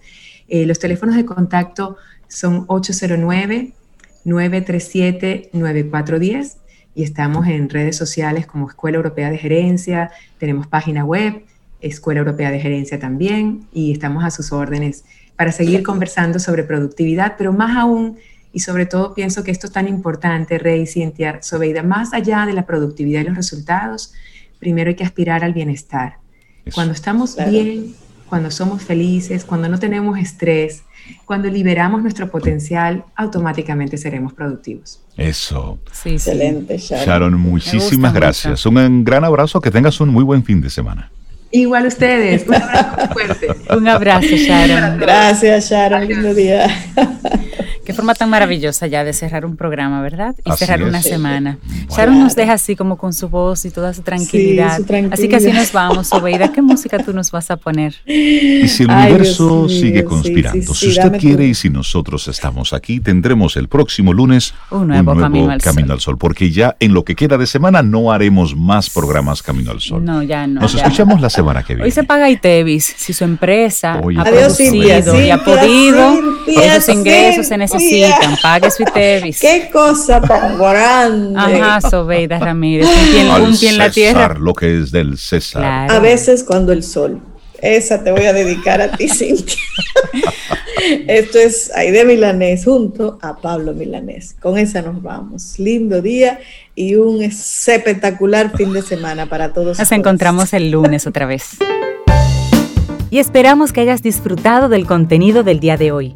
[0.47, 1.97] Eh, los teléfonos de contacto
[2.29, 3.73] son 809
[4.23, 6.59] 937 9410
[6.95, 11.43] y estamos en redes sociales como Escuela Europea de Gerencia, tenemos página web,
[11.81, 15.03] Escuela Europea de Gerencia también, y estamos a sus órdenes
[15.35, 18.17] para seguir conversando sobre productividad, pero más aún,
[18.53, 22.53] y sobre todo pienso que esto es tan importante, Rey, Cintia, Sobeida, más allá de
[22.53, 24.13] la productividad y los resultados,
[24.59, 26.19] primero hay que aspirar al bienestar.
[26.73, 27.93] Cuando estamos bien,
[28.29, 30.83] cuando somos felices, cuando no tenemos estrés,
[31.25, 35.01] cuando liberamos nuestro potencial, automáticamente seremos productivos.
[35.17, 35.79] Eso.
[35.91, 37.05] Sí, Excelente, Sharon.
[37.05, 38.65] Sharon, muchísimas gracias.
[38.65, 41.11] Un gran abrazo, que tengas un muy buen fin de semana.
[41.51, 43.47] Igual ustedes, un abrazo fuerte.
[43.75, 44.99] un abrazo, Sharon.
[44.99, 46.67] Gracias, Sharon, lindo día.
[47.85, 50.35] Qué forma tan maravillosa ya de cerrar un programa, ¿verdad?
[50.43, 51.05] Y Así cerrar una es.
[51.05, 51.57] semana.
[51.63, 51.85] Bueno.
[51.95, 54.77] Sharon nos deja así como con su voz y toda su tranquilidad.
[54.77, 55.53] su Así que así tranquilidad.
[55.53, 56.51] nos vamos, Obeida.
[56.51, 57.95] ¿Qué música tú nos vas a poner?
[58.05, 61.43] Y si el Ay, universo Dios sigue sí, conspirando, sí, si sí, usted dame quiere
[61.45, 61.49] tú.
[61.51, 65.91] y si nosotros estamos aquí, tendremos el próximo lunes Un nuevo Camino al Sol.
[65.91, 69.71] al Sol, porque ya en lo que queda de semana no haremos más programas Camino
[69.71, 70.03] al Sol.
[70.03, 70.61] No, ya no.
[70.61, 70.83] Nos ya.
[70.83, 71.85] escuchamos la semana que viene.
[71.85, 72.95] Hoy se paga ITEVIS.
[72.97, 74.71] Si su empresa Oye, ha Adiós, producido
[75.03, 76.15] Cintia, y ha podido,
[76.45, 77.74] Cintia, esos ingresos se Cintia.
[77.75, 78.35] Necesitan.
[78.41, 79.39] Pague su ITEVIS.
[79.41, 81.39] Qué cosa tan grande.
[81.39, 82.87] Ajá, Sobeida Ramírez.
[82.87, 84.21] Un pie, en- Al un pie en la tierra.
[84.27, 85.61] César, lo que es del César.
[85.61, 85.93] Claro.
[85.93, 87.19] A veces cuando el sol.
[87.61, 89.55] Esa te voy a dedicar a ti, Cintia.
[91.07, 94.35] Esto es Aide Milanés junto a Pablo Milanés.
[94.39, 95.57] Con esa nos vamos.
[95.57, 96.39] Lindo día
[96.75, 99.79] y un espectacular fin de semana para todos.
[99.79, 101.51] Nos encontramos el lunes otra vez.
[103.09, 106.15] Y esperamos que hayas disfrutado del contenido del día de hoy.